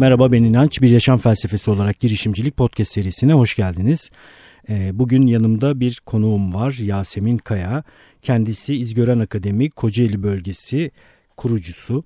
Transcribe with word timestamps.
Merhaba 0.00 0.32
ben 0.32 0.42
İnanç. 0.42 0.82
Bir 0.82 0.90
yaşam 0.90 1.18
felsefesi 1.18 1.70
olarak 1.70 2.00
girişimcilik 2.00 2.56
podcast 2.56 2.92
serisine 2.92 3.32
hoş 3.32 3.56
geldiniz. 3.56 4.10
Ee, 4.68 4.90
bugün 4.98 5.26
yanımda 5.26 5.80
bir 5.80 6.00
konuğum 6.06 6.54
var 6.54 6.76
Yasemin 6.82 7.38
Kaya. 7.38 7.82
Kendisi 8.22 8.74
İzgören 8.74 9.18
Akademi 9.18 9.70
Kocaeli 9.70 10.22
Bölgesi 10.22 10.90
kurucusu. 11.36 12.04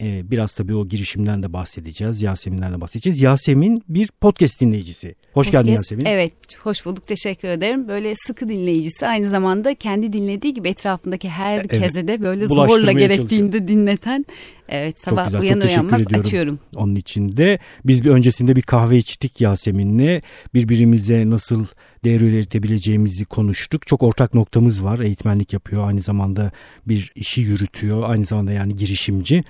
Ee, 0.00 0.30
biraz 0.30 0.52
tabii 0.52 0.74
o 0.74 0.88
girişimden 0.88 1.42
de 1.42 1.52
bahsedeceğiz. 1.52 2.22
Yasemin'den 2.22 2.72
de 2.72 2.80
bahsedeceğiz. 2.80 3.20
Yasemin 3.20 3.82
bir 3.88 4.08
podcast 4.20 4.60
dinleyicisi. 4.60 5.14
Hoş 5.32 5.50
geldin 5.50 5.72
Yasemin. 5.72 6.04
Evet, 6.04 6.32
hoş 6.62 6.84
bulduk. 6.84 7.06
Teşekkür 7.06 7.48
ederim. 7.48 7.88
Böyle 7.88 8.14
sıkı 8.16 8.48
dinleyicisi 8.48 9.06
aynı 9.06 9.26
zamanda 9.26 9.74
kendi 9.74 10.12
dinlediği 10.12 10.54
gibi 10.54 10.68
etrafındaki 10.68 11.28
herkese 11.28 12.00
evet. 12.00 12.08
de 12.08 12.20
böyle 12.20 12.46
zorla 12.46 12.92
gerektiğinde 12.92 13.68
dinleten 13.68 14.24
Evet 14.68 15.00
sabah 15.00 15.30
Çok 15.30 15.40
güzel, 15.40 15.56
uyanır 15.56 15.68
uyanmaz 15.68 16.02
açıyorum. 16.20 16.58
Onun 16.76 16.94
için 16.94 17.36
de 17.36 17.58
biz 17.84 18.04
bir 18.04 18.10
öncesinde 18.10 18.56
bir 18.56 18.62
kahve 18.62 18.96
içtik 18.96 19.40
Yasemin'le. 19.40 20.22
Birbirimize 20.54 21.30
nasıl 21.30 21.66
değer 22.04 22.20
üretebileceğimizi 22.20 23.24
konuştuk. 23.24 23.86
Çok 23.86 24.02
ortak 24.02 24.34
noktamız 24.34 24.84
var. 24.84 24.98
Eğitmenlik 24.98 25.52
yapıyor. 25.52 25.88
Aynı 25.88 26.00
zamanda 26.00 26.50
bir 26.86 27.12
işi 27.14 27.40
yürütüyor. 27.40 28.10
Aynı 28.10 28.24
zamanda 28.24 28.52
yani 28.52 28.76
girişimci. 28.76 29.44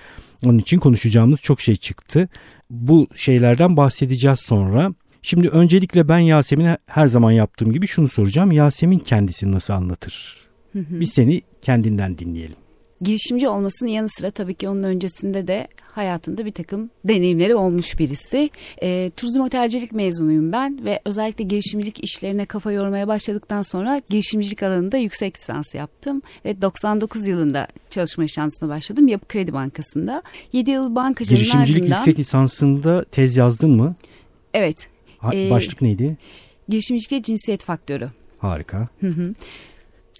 Onun 0.45 0.57
için 0.57 0.79
konuşacağımız 0.79 1.41
çok 1.41 1.61
şey 1.61 1.75
çıktı. 1.75 2.29
Bu 2.69 3.07
şeylerden 3.15 3.77
bahsedeceğiz 3.77 4.39
sonra. 4.39 4.93
Şimdi 5.21 5.47
öncelikle 5.47 6.09
ben 6.09 6.19
Yasemin'e 6.19 6.77
her 6.85 7.07
zaman 7.07 7.31
yaptığım 7.31 7.71
gibi 7.71 7.87
şunu 7.87 8.09
soracağım. 8.09 8.51
Yasemin 8.51 8.99
kendisini 8.99 9.51
nasıl 9.51 9.73
anlatır? 9.73 10.37
Biz 10.73 11.13
seni 11.13 11.41
kendinden 11.61 12.17
dinleyelim 12.17 12.66
girişimci 13.01 13.49
olmasının 13.49 13.89
yanı 13.89 14.09
sıra 14.09 14.31
tabii 14.31 14.53
ki 14.53 14.69
onun 14.69 14.83
öncesinde 14.83 15.47
de 15.47 15.67
hayatında 15.81 16.45
bir 16.45 16.51
takım 16.51 16.89
deneyimleri 17.05 17.55
olmuş 17.55 17.99
birisi. 17.99 18.49
E, 18.81 19.11
turizm 19.17 19.41
otelcilik 19.41 19.91
mezunuyum 19.91 20.51
ben 20.51 20.85
ve 20.85 20.99
özellikle 21.05 21.43
girişimcilik 21.43 22.03
işlerine 22.03 22.45
kafa 22.45 22.71
yormaya 22.71 23.07
başladıktan 23.07 23.61
sonra 23.61 24.01
girişimcilik 24.09 24.63
alanında 24.63 24.97
yüksek 24.97 25.37
lisans 25.37 25.75
yaptım 25.75 26.21
ve 26.45 26.61
99 26.61 27.27
yılında 27.27 27.67
çalışma 27.89 28.27
şansına 28.27 28.69
başladım 28.69 29.07
Yapı 29.07 29.27
Kredi 29.27 29.53
Bankası'nda. 29.53 30.23
7 30.53 30.71
yıl 30.71 30.95
bankacılığın 30.95 31.39
Girişimcilik 31.39 31.81
ardından... 31.81 31.97
yüksek 31.97 32.19
lisansında 32.19 33.03
tez 33.03 33.37
yazdın 33.37 33.71
mı? 33.71 33.95
Evet. 34.53 34.87
Ha, 35.17 35.35
e, 35.35 35.49
başlık 35.49 35.81
neydi? 35.81 36.17
Girişimcilik 36.69 37.25
cinsiyet 37.25 37.63
faktörü. 37.63 38.09
Harika. 38.37 38.87
Hı 38.99 39.07
hı. 39.07 39.33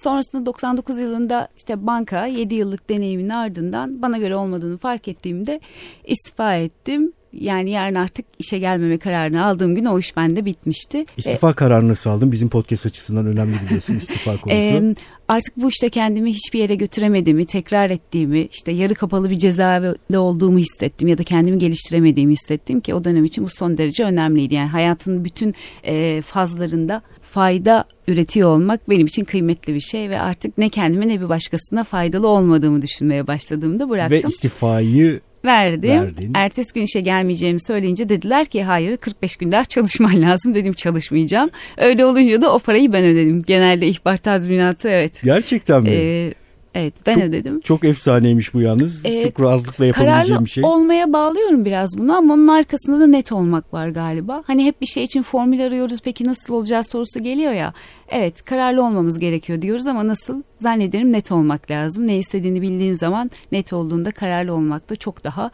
Sonrasında 0.03 0.45
99 0.45 0.99
yılında 0.99 1.47
işte 1.57 1.87
banka 1.87 2.25
7 2.25 2.55
yıllık 2.55 2.89
deneyimin 2.89 3.29
ardından 3.29 4.01
bana 4.01 4.17
göre 4.17 4.35
olmadığını 4.35 4.77
fark 4.77 5.07
ettiğimde 5.07 5.59
istifa 6.05 6.55
ettim. 6.55 7.13
Yani 7.33 7.69
yarın 7.69 7.95
artık 7.95 8.25
işe 8.39 8.59
gelmeme 8.59 8.97
kararını 8.97 9.45
aldığım 9.45 9.75
gün 9.75 9.85
o 9.85 9.99
iş 9.99 10.17
bende 10.17 10.45
bitmişti. 10.45 11.05
İstifa 11.17 11.51
e, 11.51 11.53
kararını 11.53 11.89
nasıl 11.89 12.09
aldın? 12.09 12.31
Bizim 12.31 12.49
podcast 12.49 12.85
açısından 12.85 13.25
önemli 13.25 13.55
biliyorsun 13.65 13.95
istifa 13.97 14.37
konusu. 14.37 14.59
E, 14.59 14.93
artık 15.27 15.57
bu 15.57 15.69
işte 15.69 15.89
kendimi 15.89 16.33
hiçbir 16.33 16.59
yere 16.59 16.75
götüremediğimi, 16.75 17.45
tekrar 17.45 17.89
ettiğimi, 17.89 18.47
işte 18.51 18.71
yarı 18.71 18.93
kapalı 18.93 19.29
bir 19.29 19.35
cezaevinde 19.35 20.19
olduğumu 20.19 20.57
hissettim 20.57 21.07
ya 21.07 21.17
da 21.17 21.23
kendimi 21.23 21.59
geliştiremediğimi 21.59 22.33
hissettim 22.33 22.81
ki 22.81 22.93
o 22.93 23.03
dönem 23.03 23.25
için 23.25 23.43
bu 23.43 23.49
son 23.49 23.77
derece 23.77 24.03
önemliydi. 24.03 24.55
Yani 24.55 24.69
hayatın 24.69 25.25
bütün 25.25 25.55
e, 25.83 26.21
fazlarında 26.21 27.01
fayda 27.31 27.83
üretiyor 28.07 28.49
olmak 28.49 28.89
benim 28.89 29.07
için 29.07 29.23
kıymetli 29.23 29.73
bir 29.73 29.79
şey 29.79 30.09
ve 30.09 30.19
artık 30.19 30.57
ne 30.57 30.69
kendime 30.69 31.07
ne 31.07 31.21
bir 31.21 31.29
başkasına 31.29 31.83
faydalı 31.83 32.27
olmadığımı 32.27 32.81
düşünmeye 32.81 33.27
başladığımda 33.27 33.89
bıraktım. 33.89 34.23
Ve 34.23 34.27
istifayı 34.27 35.19
verdim. 35.45 35.89
Verdin. 35.89 36.31
Ertesi 36.35 36.73
gün 36.73 36.81
işe 36.81 36.99
gelmeyeceğimi 36.99 37.61
söyleyince 37.61 38.09
dediler 38.09 38.45
ki 38.45 38.63
hayır 38.63 38.97
45 38.97 39.35
gün 39.35 39.51
daha 39.51 39.65
çalışman 39.65 40.21
lazım 40.21 40.53
dedim 40.53 40.73
çalışmayacağım. 40.73 41.49
Öyle 41.77 42.05
olunca 42.05 42.41
da 42.41 42.53
o 42.53 42.59
parayı 42.59 42.93
ben 42.93 43.03
ödedim. 43.03 43.43
Genelde 43.47 43.87
ihbar 43.87 44.17
tazminatı 44.17 44.89
evet. 44.89 45.21
Gerçekten 45.23 45.83
mi? 45.83 45.89
Ee, 45.89 46.33
Evet 46.77 46.93
ben 47.05 47.13
çok, 47.13 47.23
ödedim. 47.23 47.59
Çok 47.59 47.83
efsaneymiş 47.83 48.53
bu 48.53 48.61
yalnız. 48.61 49.05
Ee, 49.05 49.23
çok 49.23 49.41
rahatlıkla 49.41 49.85
yapabileceğim 49.85 50.45
bir 50.45 50.49
şey. 50.49 50.63
olmaya 50.65 51.13
bağlıyorum 51.13 51.65
biraz 51.65 51.97
bunu 51.97 52.17
ama 52.17 52.33
onun 52.33 52.47
arkasında 52.47 52.99
da 52.99 53.07
net 53.07 53.31
olmak 53.31 53.73
var 53.73 53.87
galiba. 53.87 54.43
Hani 54.47 54.65
hep 54.65 54.81
bir 54.81 54.85
şey 54.85 55.03
için 55.03 55.23
formül 55.23 55.65
arıyoruz 55.65 55.99
peki 56.03 56.25
nasıl 56.25 56.53
olacağız 56.53 56.87
sorusu 56.91 57.23
geliyor 57.23 57.53
ya. 57.53 57.73
Evet 58.09 58.45
kararlı 58.45 58.85
olmamız 58.85 59.19
gerekiyor 59.19 59.61
diyoruz 59.61 59.87
ama 59.87 60.07
nasıl? 60.07 60.43
Zannederim 60.59 61.13
net 61.13 61.31
olmak 61.31 61.71
lazım. 61.71 62.07
Ne 62.07 62.17
istediğini 62.17 62.61
bildiğin 62.61 62.93
zaman 62.93 63.31
net 63.51 63.73
olduğunda 63.73 64.11
kararlı 64.11 64.53
olmak 64.53 64.89
da 64.89 64.95
çok 64.95 65.23
daha 65.23 65.51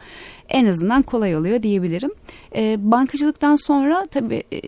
en 0.48 0.66
azından 0.66 1.02
kolay 1.02 1.36
oluyor 1.36 1.62
diyebilirim. 1.62 2.10
E, 2.56 2.76
bankacılıktan 2.90 3.56
sonra 3.56 4.06
tabii 4.10 4.42
e, 4.52 4.60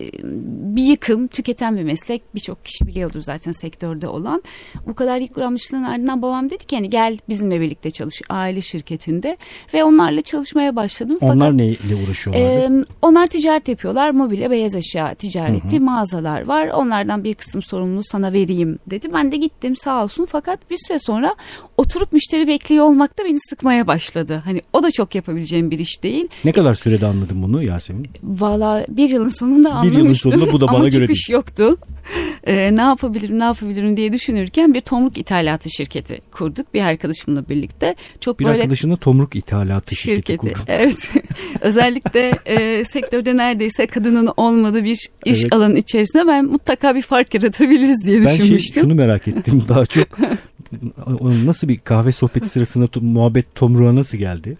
bir 0.75 0.83
yıkım, 0.83 1.27
tüketen 1.27 1.77
bir 1.77 1.83
meslek 1.83 2.35
birçok 2.35 2.65
kişi 2.65 2.87
biliyordur 2.87 3.21
zaten 3.21 3.51
sektörde 3.51 4.07
olan. 4.07 4.43
Bu 4.87 4.95
kadar 4.95 5.17
yıpranmışlığın 5.17 5.83
ardından 5.83 6.21
babam 6.21 6.49
dedi 6.49 6.65
ki 6.65 6.75
hani 6.75 6.89
gel 6.89 7.17
bizimle 7.29 7.61
birlikte 7.61 7.91
çalış 7.91 8.21
aile 8.29 8.61
şirketinde 8.61 9.37
ve 9.73 9.83
onlarla 9.83 10.21
çalışmaya 10.21 10.75
başladım. 10.75 11.17
Onlar 11.21 11.37
Fakat, 11.37 11.53
neyle 11.53 12.03
uğraşıyorlardı? 12.05 12.81
E, 12.81 12.83
onlar 13.01 13.27
ticaret 13.27 13.67
yapıyorlar. 13.67 14.11
Mobilya, 14.11 14.51
beyaz 14.51 14.75
eşya 14.75 15.13
ticareti, 15.13 15.77
hı 15.77 15.79
hı. 15.79 15.83
mağazalar 15.83 16.47
var. 16.47 16.67
Onlardan 16.67 17.23
bir 17.23 17.33
kısım 17.33 17.61
sorumluluğu 17.77 18.03
sana 18.03 18.33
vereyim 18.33 18.79
dedi. 18.87 19.13
Ben 19.13 19.31
de 19.31 19.37
gittim 19.37 19.75
sağ 19.75 20.03
olsun 20.03 20.27
fakat 20.29 20.69
bir 20.69 20.77
süre 20.87 20.99
sonra 20.99 21.35
oturup 21.77 22.13
müşteri 22.13 22.47
bekliyor 22.47 22.85
olmak 22.85 23.19
da 23.19 23.25
beni 23.25 23.37
sıkmaya 23.49 23.87
başladı. 23.87 24.41
Hani 24.45 24.61
o 24.73 24.83
da 24.83 24.91
çok 24.91 25.15
yapabileceğim 25.15 25.71
bir 25.71 25.79
iş 25.79 26.03
değil. 26.03 26.27
Ne 26.45 26.51
kadar 26.51 26.73
sürede 26.73 27.05
anladın 27.05 27.43
bunu 27.43 27.63
Yasemin? 27.63 28.07
Valla 28.23 28.85
bir 28.89 29.09
yılın 29.09 29.29
sonunda 29.29 29.69
anlamıştım. 29.69 29.99
Bir 29.99 30.03
yılın 30.03 30.13
sonunda 30.13 30.53
bu 30.53 30.61
da 30.61 30.67
bana 30.67 30.75
Ama 30.75 30.87
göre 30.87 31.01
çıkış 31.01 31.29
değil. 31.29 31.35
yoktu. 31.35 31.77
Ee, 32.47 32.75
ne 32.75 32.81
yapabilirim 32.81 33.39
ne 33.39 33.43
yapabilirim 33.43 33.97
diye 33.97 34.13
düşünürken 34.13 34.73
bir 34.73 34.81
tomruk 34.81 35.17
ithalatı 35.17 35.69
şirketi 35.69 36.19
kurduk 36.31 36.73
bir 36.73 36.81
arkadaşımla 36.81 37.49
birlikte. 37.49 37.95
Çok 38.21 38.39
bir 38.39 38.45
böyle... 38.45 38.57
arkadaşınla 38.57 38.95
tomruk 38.95 39.35
ithalatı 39.35 39.95
şirketi, 39.95 40.15
şirketi 40.15 40.37
kurduk. 40.37 40.57
Evet. 40.67 41.09
Özellikle 41.61 42.31
e, 42.45 42.85
sektörde 42.85 43.37
neredeyse 43.37 43.87
kadının 43.87 44.29
olmadığı 44.37 44.83
bir 44.83 45.09
iş 45.25 45.41
evet. 45.41 45.53
alanı 45.53 45.77
içerisinde 45.77 46.27
ben 46.27 46.45
mutlaka 46.45 46.95
bir 46.95 47.01
fark 47.01 47.31
yaratabiliriz 47.73 48.05
diye 48.05 48.25
ben 48.25 48.27
şey, 48.27 48.37
düşünmüştüm. 48.37 48.75
Ben 48.75 48.81
şey, 48.81 48.83
şunu 48.83 48.95
merak 48.95 49.27
ettim 49.27 49.63
daha 49.69 49.85
çok. 49.85 50.07
nasıl 51.45 51.67
bir 51.67 51.77
kahve 51.77 52.11
sohbeti 52.11 52.49
sırasında 52.49 52.87
muhabbet 53.01 53.55
tomruğa 53.55 53.95
nasıl 53.95 54.17
geldi? 54.17 54.57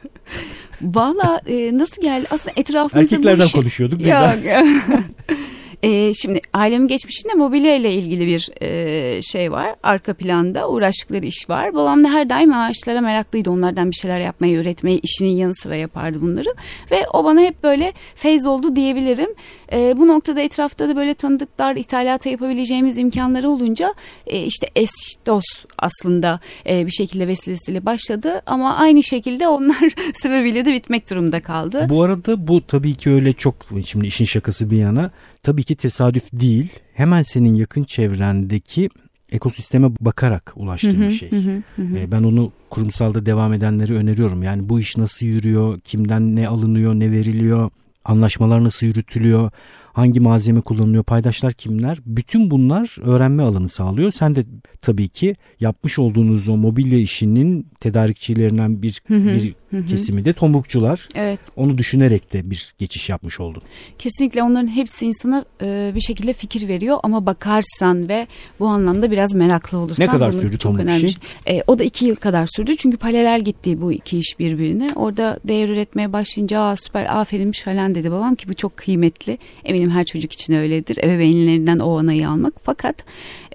Valla 0.81 1.41
e, 1.47 1.77
nasıl 1.77 2.01
geldi? 2.01 2.27
Aslında 2.29 2.51
etrafımızda 2.55 3.15
Erkeklerden 3.15 3.39
bu 3.39 3.45
işi... 3.45 3.53
konuşuyorduk. 3.53 4.01
Yok. 4.01 4.11
E, 5.83 6.13
şimdi 6.13 6.39
ailemin 6.53 6.87
geçmişinde 6.87 7.33
mobilya 7.33 7.75
ile 7.75 7.93
ilgili 7.93 8.27
bir 8.27 8.49
e, 8.61 9.21
şey 9.21 9.51
var. 9.51 9.75
Arka 9.83 10.13
planda 10.13 10.69
uğraştıkları 10.69 11.25
iş 11.25 11.49
var. 11.49 11.73
Babam 11.73 12.03
da 12.03 12.09
her 12.09 12.29
daim 12.29 12.53
ağaçlara 12.53 13.01
meraklıydı. 13.01 13.49
Onlardan 13.51 13.91
bir 13.91 13.95
şeyler 13.95 14.19
yapmayı, 14.19 14.57
üretmeyi, 14.57 14.99
işinin 15.03 15.35
yanı 15.35 15.55
sıra 15.55 15.75
yapardı 15.75 16.21
bunları. 16.21 16.49
Ve 16.91 17.05
o 17.13 17.23
bana 17.23 17.41
hep 17.41 17.63
böyle 17.63 17.93
feyz 18.15 18.45
oldu 18.45 18.75
diyebilirim. 18.75 19.29
E, 19.71 19.97
bu 19.97 20.07
noktada 20.07 20.41
etrafta 20.41 20.89
da 20.89 20.95
böyle 20.95 21.13
tanıdıklar, 21.13 21.75
ithalata 21.75 22.29
yapabileceğimiz 22.29 22.97
imkanları 22.97 23.49
olunca 23.49 23.93
e, 24.27 24.43
işte 24.43 24.67
eş 24.75 24.89
dost 25.25 25.65
aslında 25.77 26.39
e, 26.69 26.85
bir 26.85 26.91
şekilde 26.91 27.27
vesilesiyle 27.27 27.85
başladı. 27.85 28.41
Ama 28.45 28.75
aynı 28.75 29.03
şekilde 29.03 29.47
onlar 29.47 29.95
sebebiyle 30.13 30.65
de 30.65 30.73
bitmek 30.73 31.09
durumunda 31.09 31.39
kaldı. 31.39 31.85
Bu 31.89 32.03
arada 32.03 32.47
bu 32.47 32.67
tabii 32.67 32.95
ki 32.95 33.09
öyle 33.09 33.33
çok 33.33 33.55
şimdi 33.85 34.07
işin 34.07 34.25
şakası 34.25 34.71
bir 34.71 34.77
yana 34.77 35.11
tabii 35.47 35.63
ki 35.63 35.75
tesadüf 35.75 36.23
değil. 36.33 36.69
Hemen 36.93 37.23
senin 37.23 37.55
yakın 37.55 37.83
çevrendeki 37.83 38.89
ekosisteme 39.31 39.87
bakarak 40.01 40.53
ulaştığın 40.55 41.01
bir 41.01 41.11
şey. 41.11 41.31
Hı 41.31 41.35
hı, 41.35 41.61
hı. 41.75 41.97
Ee, 41.97 42.11
ben 42.11 42.23
onu 42.23 42.51
kurumsalda 42.69 43.25
devam 43.25 43.53
edenleri 43.53 43.93
öneriyorum. 43.93 44.43
Yani 44.43 44.69
bu 44.69 44.79
iş 44.79 44.97
nasıl 44.97 45.25
yürüyor, 45.25 45.79
kimden 45.79 46.35
ne 46.35 46.47
alınıyor, 46.47 46.93
ne 46.93 47.11
veriliyor, 47.11 47.69
anlaşmalar 48.05 48.63
nasıl 48.63 48.87
yürütülüyor, 48.87 49.51
hangi 49.93 50.19
malzeme 50.19 50.61
kullanılıyor, 50.61 51.03
paydaşlar 51.03 51.53
kimler? 51.53 51.97
Bütün 52.05 52.51
bunlar 52.51 52.95
öğrenme 53.01 53.43
alanı 53.43 53.69
sağlıyor. 53.69 54.11
Sen 54.11 54.35
de 54.35 54.45
tabii 54.81 55.09
ki 55.09 55.35
yapmış 55.59 55.99
olduğunuz 55.99 56.49
o 56.49 56.57
mobilya 56.57 56.99
işinin 56.99 57.67
tedarikçilerinden 57.79 58.81
bir, 58.81 59.01
bir 59.09 59.55
kesimi 59.89 60.25
de 60.25 60.33
tomrukçular. 60.33 61.07
Evet. 61.15 61.39
Onu 61.55 61.77
düşünerek 61.77 62.33
de 62.33 62.49
bir 62.49 62.73
geçiş 62.77 63.09
yapmış 63.09 63.39
oldun. 63.39 63.61
Kesinlikle 63.99 64.43
onların 64.43 64.67
hepsi 64.67 65.05
insana 65.05 65.45
e, 65.61 65.91
bir 65.95 65.99
şekilde 65.99 66.33
fikir 66.33 66.67
veriyor 66.67 66.99
ama 67.03 67.25
bakarsan 67.25 68.09
ve 68.09 68.27
bu 68.59 68.67
anlamda 68.67 69.11
biraz 69.11 69.33
meraklı 69.33 69.77
olursan. 69.77 70.07
Ne 70.07 70.11
kadar 70.11 70.31
sürdü 70.31 70.57
tomruk 70.57 70.89
işi? 70.89 71.17
E, 71.47 71.61
o 71.67 71.79
da 71.79 71.83
iki 71.83 72.05
yıl 72.05 72.15
kadar 72.15 72.47
sürdü 72.55 72.75
çünkü 72.77 72.97
paralel 72.97 73.41
gitti 73.41 73.81
bu 73.81 73.91
iki 73.91 74.17
iş 74.17 74.39
birbirine. 74.39 74.89
Orada 74.95 75.39
değer 75.47 75.69
üretmeye 75.69 76.13
başlayınca 76.13 76.57
Aa, 76.59 76.75
süper 76.75 77.19
aferinmiş 77.19 77.61
falan 77.61 77.95
dedi 77.95 78.11
babam 78.11 78.35
ki 78.35 78.49
bu 78.49 78.53
çok 78.53 78.77
kıymetli. 78.77 79.37
Eminim 79.65 79.89
her 79.89 80.05
çocuk 80.05 80.31
için 80.31 80.53
öyledir. 80.53 80.97
Ebeveynlerinden 80.97 81.77
o 81.77 81.85
onayı 81.85 82.29
almak. 82.29 82.53
Fakat 82.63 83.05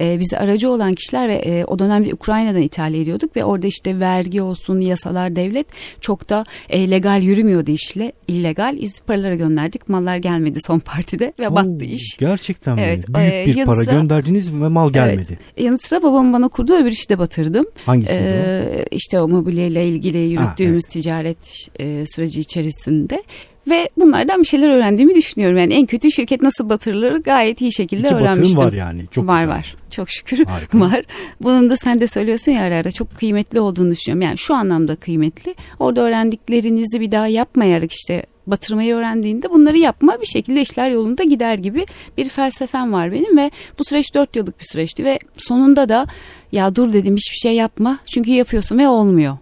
e, 0.00 0.20
bize 0.20 0.38
aracı 0.38 0.70
olan 0.70 0.93
kişiler 0.93 1.29
ve 1.29 1.35
e, 1.35 1.65
o 1.65 1.79
dönemde 1.79 2.15
Ukrayna'dan 2.15 2.62
ithal 2.62 2.94
ediyorduk 2.94 3.37
ve 3.37 3.44
orada 3.44 3.67
işte 3.67 4.00
vergi 4.00 4.43
olsun, 4.43 4.81
yasalar, 4.81 5.37
devlet 5.37 5.67
çok 6.02 6.31
da 6.31 6.44
e, 6.69 6.90
legal 6.90 7.22
yürümüyordu 7.22 7.70
işle. 7.70 8.12
illegal 8.28 8.76
iz 8.78 9.00
paralara 9.00 9.34
gönderdik. 9.34 9.88
Mallar 9.88 10.16
gelmedi 10.16 10.58
son 10.66 10.78
partide 10.84 11.32
ve 11.38 11.49
Oo, 11.49 11.54
battı 11.54 11.84
iş. 11.84 12.16
Gerçekten 12.19 12.76
evet, 12.76 13.08
mi? 13.08 13.14
Büyük 13.14 13.32
e, 13.32 13.60
bir 13.60 13.64
para 13.64 13.84
sıra, 13.84 13.94
gönderdiniz 13.94 14.52
ve 14.54 14.69
mal 14.69 14.93
gelmedi. 14.93 15.38
Evet, 15.56 15.66
yanı 15.66 15.78
sıra 15.78 16.02
babam 16.02 16.32
bana 16.32 16.49
kurdu 16.49 16.75
öbür 16.75 16.90
işi 16.90 17.08
de 17.08 17.19
batırdım. 17.19 17.64
Hangisi 17.87 18.12
ee? 18.14 18.84
İşte 18.90 19.20
o 19.20 19.28
mobilya 19.28 19.66
ilgili 19.66 20.19
yürüttüğümüz 20.19 20.84
ha, 20.84 20.88
evet. 20.94 21.02
ticaret 21.02 21.69
e, 21.78 22.06
süreci 22.06 22.40
içerisinde. 22.40 23.22
Ve 23.70 23.88
bunlardan 23.97 24.41
bir 24.41 24.47
şeyler 24.47 24.69
öğrendiğimi 24.70 25.14
düşünüyorum. 25.14 25.59
Yani 25.59 25.75
en 25.75 25.87
kötü 25.87 26.11
şirket 26.12 26.43
nasıl 26.43 26.69
batırılır 26.69 27.17
gayet 27.17 27.61
iyi 27.61 27.73
şekilde 27.73 28.06
İki 28.06 28.14
öğrenmiştim. 28.17 28.61
var 28.61 28.73
yani. 28.73 29.05
Çok 29.11 29.26
var 29.26 29.41
güzel. 29.43 29.56
var. 29.56 29.76
Çok 29.91 30.11
şükür 30.11 30.44
Harika. 30.47 30.81
var. 30.81 31.03
Bunun 31.43 31.70
da 31.70 31.76
sen 31.76 32.00
de 32.00 32.06
söylüyorsun 32.06 32.53
ya 32.53 32.62
ara 32.62 32.76
ara 32.76 32.91
çok 32.91 33.14
kıymetli 33.14 33.61
olduğunu 33.61 33.91
düşünüyorum. 33.91 34.23
Yani 34.23 34.38
şu 34.38 34.55
anlamda 34.55 34.97
kıymetli. 34.97 35.55
Orada 35.79 36.00
öğrendiklerinizi 36.00 37.00
bir 37.00 37.11
daha 37.11 37.26
yapmayarak 37.26 37.93
işte 37.93 38.26
batırmayı 38.47 38.94
öğrendiğinde 38.94 39.50
bunları 39.50 39.79
yapma 39.79 40.20
bir 40.20 40.26
şekilde 40.26 40.61
işler 40.61 40.91
yolunda 40.91 41.25
gider 41.25 41.55
gibi 41.55 41.85
bir 42.17 42.29
felsefem 42.29 42.93
var 42.93 43.12
benim 43.12 43.37
ve 43.37 43.50
bu 43.79 43.85
süreç 43.85 44.15
dört 44.15 44.37
yıllık 44.37 44.61
bir 44.61 44.65
süreçti 44.65 45.05
ve 45.05 45.19
sonunda 45.37 45.88
da 45.88 46.06
ya 46.53 46.75
dur 46.76 46.93
dedim 46.93 47.17
hiçbir 47.17 47.37
şey 47.37 47.55
yapma 47.55 47.99
çünkü 48.12 48.31
yapıyorsun 48.31 48.79
ve 48.79 48.88
olmuyor. 48.88 49.37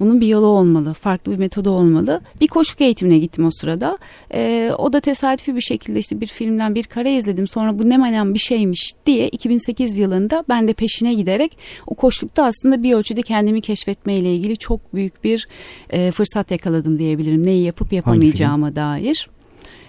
Bunun 0.00 0.20
bir 0.20 0.26
yolu 0.26 0.46
olmalı, 0.46 0.94
farklı 0.94 1.32
bir 1.32 1.38
metodu 1.38 1.70
olmalı. 1.70 2.20
Bir 2.40 2.46
koşuk 2.46 2.80
eğitimine 2.80 3.18
gittim 3.18 3.44
o 3.46 3.50
sırada. 3.50 3.98
Ee, 4.34 4.72
o 4.78 4.92
da 4.92 5.00
tesadüfi 5.00 5.56
bir 5.56 5.60
şekilde 5.60 5.98
işte 5.98 6.20
bir 6.20 6.26
filmden 6.26 6.74
bir 6.74 6.84
kare 6.84 7.16
izledim. 7.16 7.48
Sonra 7.48 7.78
bu 7.78 7.88
ne 7.88 7.96
manen 7.96 8.34
bir 8.34 8.38
şeymiş 8.38 8.92
diye 9.06 9.28
2008 9.28 9.96
yılında 9.96 10.44
ben 10.48 10.68
de 10.68 10.72
peşine 10.72 11.14
giderek 11.14 11.58
o 11.86 11.94
koşukta 11.94 12.44
aslında 12.44 12.82
bir 12.82 12.92
ölçüde 12.94 13.22
kendimi 13.22 13.60
keşfetmeyle 13.60 14.34
ilgili 14.34 14.56
çok 14.56 14.94
büyük 14.94 15.24
bir 15.24 15.48
e, 15.90 16.10
fırsat 16.10 16.50
yakaladım 16.50 16.98
diyebilirim. 16.98 17.46
Neyi 17.46 17.64
yapıp 17.64 17.92
yapamayacağıma 17.92 18.76
dair. 18.76 19.28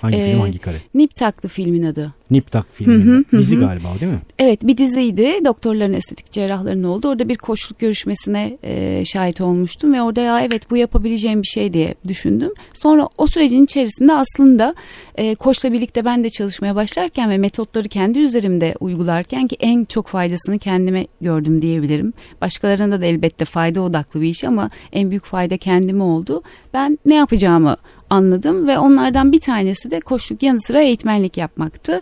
Hangi 0.01 0.17
ee, 0.17 0.31
film 0.31 0.39
hangi 0.39 0.59
kare? 0.59 0.77
Nip 0.93 1.15
Taklı 1.15 1.49
filmin 1.49 1.83
adı. 1.83 2.13
Niptak 2.31 2.65
filmi. 2.71 3.03
Hı 3.03 3.17
hı, 3.17 3.23
Dizi 3.37 3.55
hı. 3.55 3.59
galiba 3.59 3.87
değil 3.99 4.11
mi? 4.11 4.19
Evet 4.39 4.59
bir 4.63 4.77
diziydi. 4.77 5.39
Doktorların 5.45 5.93
estetik 5.93 6.31
cerrahların 6.31 6.83
oldu. 6.83 7.07
Orada 7.07 7.29
bir 7.29 7.35
koçluk 7.35 7.79
görüşmesine 7.79 8.57
e, 8.63 9.05
şahit 9.05 9.41
olmuştum 9.41 9.93
ve 9.93 10.01
orada 10.01 10.21
ya 10.21 10.41
evet 10.41 10.69
bu 10.69 10.77
yapabileceğim 10.77 11.41
bir 11.41 11.47
şey 11.47 11.73
diye 11.73 11.95
düşündüm. 12.07 12.51
Sonra 12.73 13.09
o 13.17 13.27
sürecin 13.27 13.63
içerisinde 13.63 14.13
aslında 14.13 14.75
e, 15.15 15.35
koçla 15.35 15.73
birlikte 15.73 16.05
ben 16.05 16.23
de 16.23 16.29
çalışmaya 16.29 16.75
başlarken 16.75 17.29
ve 17.29 17.37
metotları 17.37 17.89
kendi 17.89 18.19
üzerimde 18.19 18.75
uygularken 18.79 19.47
ki 19.47 19.57
en 19.59 19.85
çok 19.85 20.07
faydasını 20.07 20.59
kendime 20.59 21.07
gördüm 21.21 21.61
diyebilirim. 21.61 22.13
Başkalarına 22.41 23.01
da 23.01 23.05
elbette 23.05 23.45
fayda 23.45 23.81
odaklı 23.81 24.21
bir 24.21 24.29
iş 24.29 24.43
ama 24.43 24.69
en 24.91 25.09
büyük 25.09 25.25
fayda 25.25 25.57
kendime 25.57 26.03
oldu. 26.03 26.43
Ben 26.73 26.99
ne 27.05 27.15
yapacağımı 27.15 27.77
anladım 28.09 28.67
ve 28.67 28.79
onlardan 28.79 29.31
bir 29.31 29.39
tanesi 29.39 29.91
de 29.91 29.99
koçluk 29.99 30.43
yanı 30.43 30.61
sıra 30.61 30.81
eğitmenlik 30.81 31.37
yapmaktı. 31.37 31.99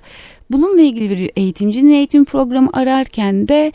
Bununla 0.51 0.81
ilgili 0.81 1.09
bir 1.09 1.31
eğitimcinin 1.35 1.91
eğitim 1.91 2.25
programı 2.25 2.69
ararken 2.73 3.47
de 3.47 3.71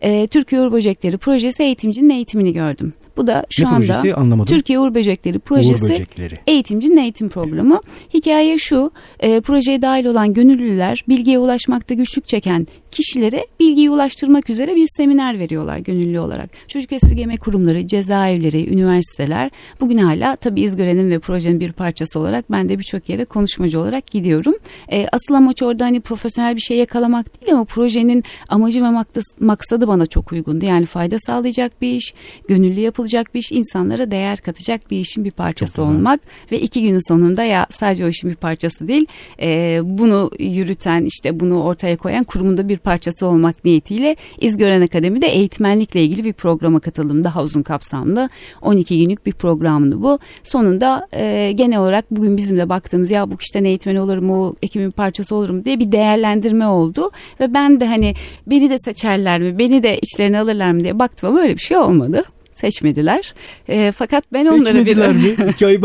e, 0.00 0.26
Türkiye 0.26 0.60
Uğur 0.60 0.72
Böcekleri 0.72 1.18
projesi 1.18 1.62
eğitimcinin 1.62 2.10
eğitimini 2.10 2.52
gördüm. 2.52 2.92
Bu 3.16 3.26
da 3.26 3.46
şu 3.50 3.64
ne 3.64 3.68
anda 3.68 3.76
projesi? 3.76 4.14
Anlamadım. 4.14 4.54
Türkiye 4.54 4.78
Uğur 4.78 4.94
Böcekleri 4.94 5.38
projesi 5.38 5.84
Uğur 5.84 5.90
Böcekleri. 5.90 6.34
eğitimcinin 6.46 6.96
eğitim 6.96 7.28
programı. 7.28 7.80
Hikaye 8.14 8.58
şu 8.58 8.90
e, 9.20 9.40
projeye 9.40 9.82
dahil 9.82 10.06
olan 10.06 10.34
gönüllüler 10.34 11.04
bilgiye 11.08 11.38
ulaşmakta 11.38 11.94
güçlük 11.94 12.26
çeken 12.26 12.66
kişilere 12.90 13.46
bilgiyi 13.60 13.90
ulaştırmak 13.90 14.50
üzere 14.50 14.76
bir 14.76 14.86
seminer 14.96 15.38
veriyorlar 15.38 15.78
gönüllü 15.78 16.20
olarak. 16.20 16.50
Çocuk 16.68 16.92
esirgeme 16.92 17.36
kurumları, 17.36 17.86
cezaevleri, 17.86 18.72
üniversiteler 18.74 19.50
bugün 19.80 19.98
hala 19.98 20.36
tabii 20.36 20.60
İzgören'in 20.60 21.10
ve 21.10 21.18
projenin 21.18 21.60
bir 21.60 21.72
parçası 21.72 22.18
olarak 22.18 22.52
ben 22.52 22.68
de 22.68 22.78
birçok 22.78 23.08
yere 23.08 23.24
konuşmacı 23.24 23.80
olarak 23.80 24.06
gidiyorum. 24.06 24.54
E, 24.92 25.06
asıl 25.12 25.34
amaç 25.34 25.62
orada 25.62 25.84
hani 25.84 26.00
profesyonel 26.00 26.56
bir 26.56 26.60
şey 26.60 26.76
yakalamak 26.76 27.40
değil 27.40 27.52
ama 27.52 27.64
projenin 27.64 28.24
amacı 28.48 28.84
ve 28.84 29.04
maksadı 29.40 29.88
bana 29.88 30.06
çok 30.06 30.32
uygundu. 30.32 30.64
Yani 30.64 30.86
fayda 30.86 31.18
sağlayacak 31.18 31.82
bir 31.82 31.92
iş, 31.92 32.14
gönüllü 32.48 32.80
yapılacak 32.80 33.01
bir 33.04 33.38
iş, 33.38 33.52
insanlara 33.52 34.10
değer 34.10 34.38
katacak 34.38 34.90
bir 34.90 35.00
işin 35.00 35.24
bir 35.24 35.30
parçası 35.30 35.82
olmak 35.82 36.20
ve 36.52 36.60
iki 36.60 36.82
günün 36.82 37.08
sonunda 37.08 37.44
ya 37.44 37.66
sadece 37.70 38.04
o 38.04 38.08
işin 38.08 38.30
bir 38.30 38.36
parçası 38.36 38.88
değil, 38.88 39.06
e, 39.42 39.80
bunu 39.84 40.30
yürüten 40.38 41.04
işte 41.04 41.40
bunu 41.40 41.62
ortaya 41.62 41.96
koyan 41.96 42.24
kurumunda 42.24 42.68
bir 42.68 42.78
parçası 42.78 43.26
olmak 43.26 43.64
niyetiyle 43.64 44.16
İzgören 44.40 44.82
Akademi'de 44.82 45.26
eğitmenlikle 45.26 46.02
ilgili 46.02 46.24
bir 46.24 46.32
programa 46.32 46.80
katıldım. 46.80 47.24
Daha 47.24 47.42
uzun 47.42 47.62
kapsamlı 47.62 48.28
12 48.62 48.98
günlük 48.98 49.26
bir 49.26 49.32
programdı 49.32 50.02
bu. 50.02 50.18
Sonunda 50.44 51.08
e, 51.12 51.52
genel 51.52 51.78
olarak 51.78 52.10
bugün 52.10 52.36
bizim 52.36 52.58
de 52.58 52.68
baktığımız 52.68 53.10
ya 53.10 53.30
bu 53.30 53.36
kişiden 53.36 53.64
eğitmen 53.64 53.96
olur 53.96 54.18
mu, 54.18 54.56
ekibin 54.62 54.90
parçası 54.90 55.36
olur 55.36 55.50
mu 55.50 55.64
diye 55.64 55.78
bir 55.78 55.92
değerlendirme 55.92 56.66
oldu. 56.66 57.10
Ve 57.40 57.54
ben 57.54 57.80
de 57.80 57.86
hani 57.86 58.14
beni 58.46 58.70
de 58.70 58.78
seçerler 58.78 59.40
mi, 59.40 59.58
beni 59.58 59.82
de 59.82 59.98
içlerine 59.98 60.40
alırlar 60.40 60.72
mı 60.72 60.84
diye 60.84 60.98
baktım 60.98 61.28
ama 61.28 61.40
öyle 61.40 61.54
bir 61.54 61.62
şey 61.62 61.76
olmadı 61.76 62.24
seçmediler. 62.54 63.34
E, 63.68 63.92
fakat 63.96 64.24
ben 64.32 64.46
onları 64.46 64.86
bir... 64.86 64.96
mi? 64.96 65.52
Hikayeyi 65.52 65.82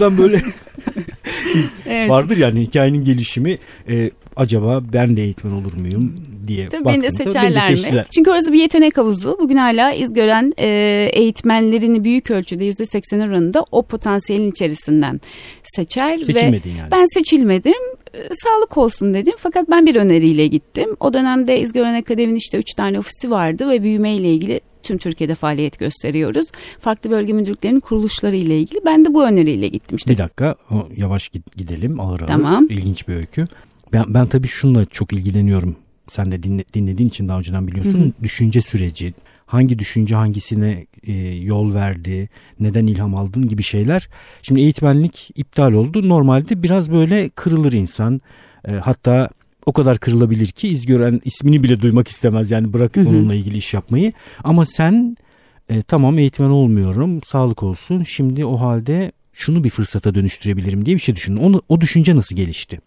ben 0.00 0.18
böyle 0.18 0.42
evet. 1.86 2.10
vardır 2.10 2.36
yani 2.36 2.60
hikayenin 2.60 3.04
gelişimi 3.04 3.58
e, 3.88 4.10
acaba 4.36 4.80
ben 4.92 5.16
de 5.16 5.22
eğitmen 5.22 5.52
olur 5.52 5.74
muyum 5.74 6.14
diye 6.46 6.68
Tabii 6.68 6.84
beni 6.84 7.02
de 7.02 7.10
seçerler 7.10 7.72
mi? 7.72 8.04
Çünkü 8.14 8.30
orası 8.30 8.52
bir 8.52 8.58
yetenek 8.60 8.98
havuzu. 8.98 9.36
Bugün 9.40 9.56
hala 9.56 9.92
izgören 9.92 10.52
e, 10.58 10.68
eğitmenlerini 11.12 12.04
büyük 12.04 12.30
ölçüde 12.30 12.64
yüzde 12.64 12.84
seksen 12.84 13.20
oranında 13.20 13.64
o 13.72 13.82
potansiyelin 13.82 14.50
içerisinden 14.50 15.20
seçer. 15.64 16.18
Seçilmedin 16.18 16.74
ve 16.74 16.78
yani. 16.78 16.90
Ben 16.90 17.04
seçilmedim 17.14 17.74
sağlık 18.32 18.78
olsun 18.78 19.14
dedim. 19.14 19.34
Fakat 19.38 19.70
ben 19.70 19.86
bir 19.86 19.96
öneriyle 19.96 20.46
gittim. 20.46 20.96
O 21.00 21.14
dönemde 21.14 21.60
İzgören 21.60 21.94
Akademi'nin 21.94 22.36
işte 22.36 22.58
üç 22.58 22.74
tane 22.74 22.98
ofisi 22.98 23.30
vardı 23.30 23.68
ve 23.68 23.82
büyüme 23.82 24.14
ile 24.14 24.34
ilgili 24.34 24.60
tüm 24.82 24.98
Türkiye'de 24.98 25.34
faaliyet 25.34 25.78
gösteriyoruz. 25.78 26.46
Farklı 26.80 27.10
bölge 27.10 27.32
müdürlüklerinin 27.32 27.80
kuruluşları 27.80 28.36
ile 28.36 28.58
ilgili. 28.58 28.80
Ben 28.84 29.04
de 29.04 29.14
bu 29.14 29.24
öneriyle 29.24 29.68
gittim. 29.68 29.96
İşte. 29.96 30.12
Bir 30.12 30.18
dakika 30.18 30.54
yavaş 30.96 31.30
gidelim 31.56 32.00
ağır 32.00 32.20
ağır. 32.20 32.28
Tamam. 32.28 32.66
İlginç 32.70 33.08
bir 33.08 33.14
öykü. 33.14 33.44
Ben, 33.92 34.04
ben 34.08 34.26
tabii 34.26 34.48
şunla 34.48 34.84
çok 34.84 35.12
ilgileniyorum. 35.12 35.76
Sen 36.08 36.32
de 36.32 36.42
dinle, 36.42 36.64
dinlediğin 36.74 37.08
için 37.08 37.28
daha 37.28 37.38
önceden 37.38 37.66
biliyorsun. 37.66 37.98
Hı 37.98 38.04
hı. 38.04 38.12
Düşünce 38.22 38.60
süreci, 38.60 39.14
hangi 39.54 39.78
düşünce 39.78 40.14
hangisine 40.14 40.86
e, 41.02 41.12
yol 41.34 41.74
verdi, 41.74 42.28
neden 42.60 42.86
ilham 42.86 43.14
aldın 43.14 43.48
gibi 43.48 43.62
şeyler. 43.62 44.08
Şimdi 44.42 44.60
eğitmenlik 44.60 45.30
iptal 45.34 45.72
oldu. 45.72 46.08
Normalde 46.08 46.62
biraz 46.62 46.92
böyle 46.92 47.28
kırılır 47.28 47.72
insan. 47.72 48.20
E, 48.68 48.72
hatta 48.72 49.30
o 49.66 49.72
kadar 49.72 49.98
kırılabilir 49.98 50.46
ki 50.46 50.68
izgören 50.68 51.20
ismini 51.24 51.62
bile 51.62 51.80
duymak 51.80 52.08
istemez. 52.08 52.50
Yani 52.50 52.72
bırak 52.72 52.96
onunla 52.96 53.34
ilgili 53.34 53.56
iş 53.56 53.74
yapmayı. 53.74 54.12
Ama 54.44 54.66
sen 54.66 55.16
e, 55.68 55.82
tamam 55.82 56.18
eğitmen 56.18 56.50
olmuyorum, 56.50 57.20
sağlık 57.24 57.62
olsun. 57.62 58.02
Şimdi 58.02 58.44
o 58.44 58.60
halde 58.60 59.12
şunu 59.32 59.64
bir 59.64 59.70
fırsata 59.70 60.14
dönüştürebilirim 60.14 60.86
diye 60.86 60.96
bir 60.96 61.00
şey 61.00 61.16
düşündün. 61.16 61.40
Onu, 61.40 61.62
o 61.68 61.80
düşünce 61.80 62.16
nasıl 62.16 62.36
gelişti? 62.36 62.80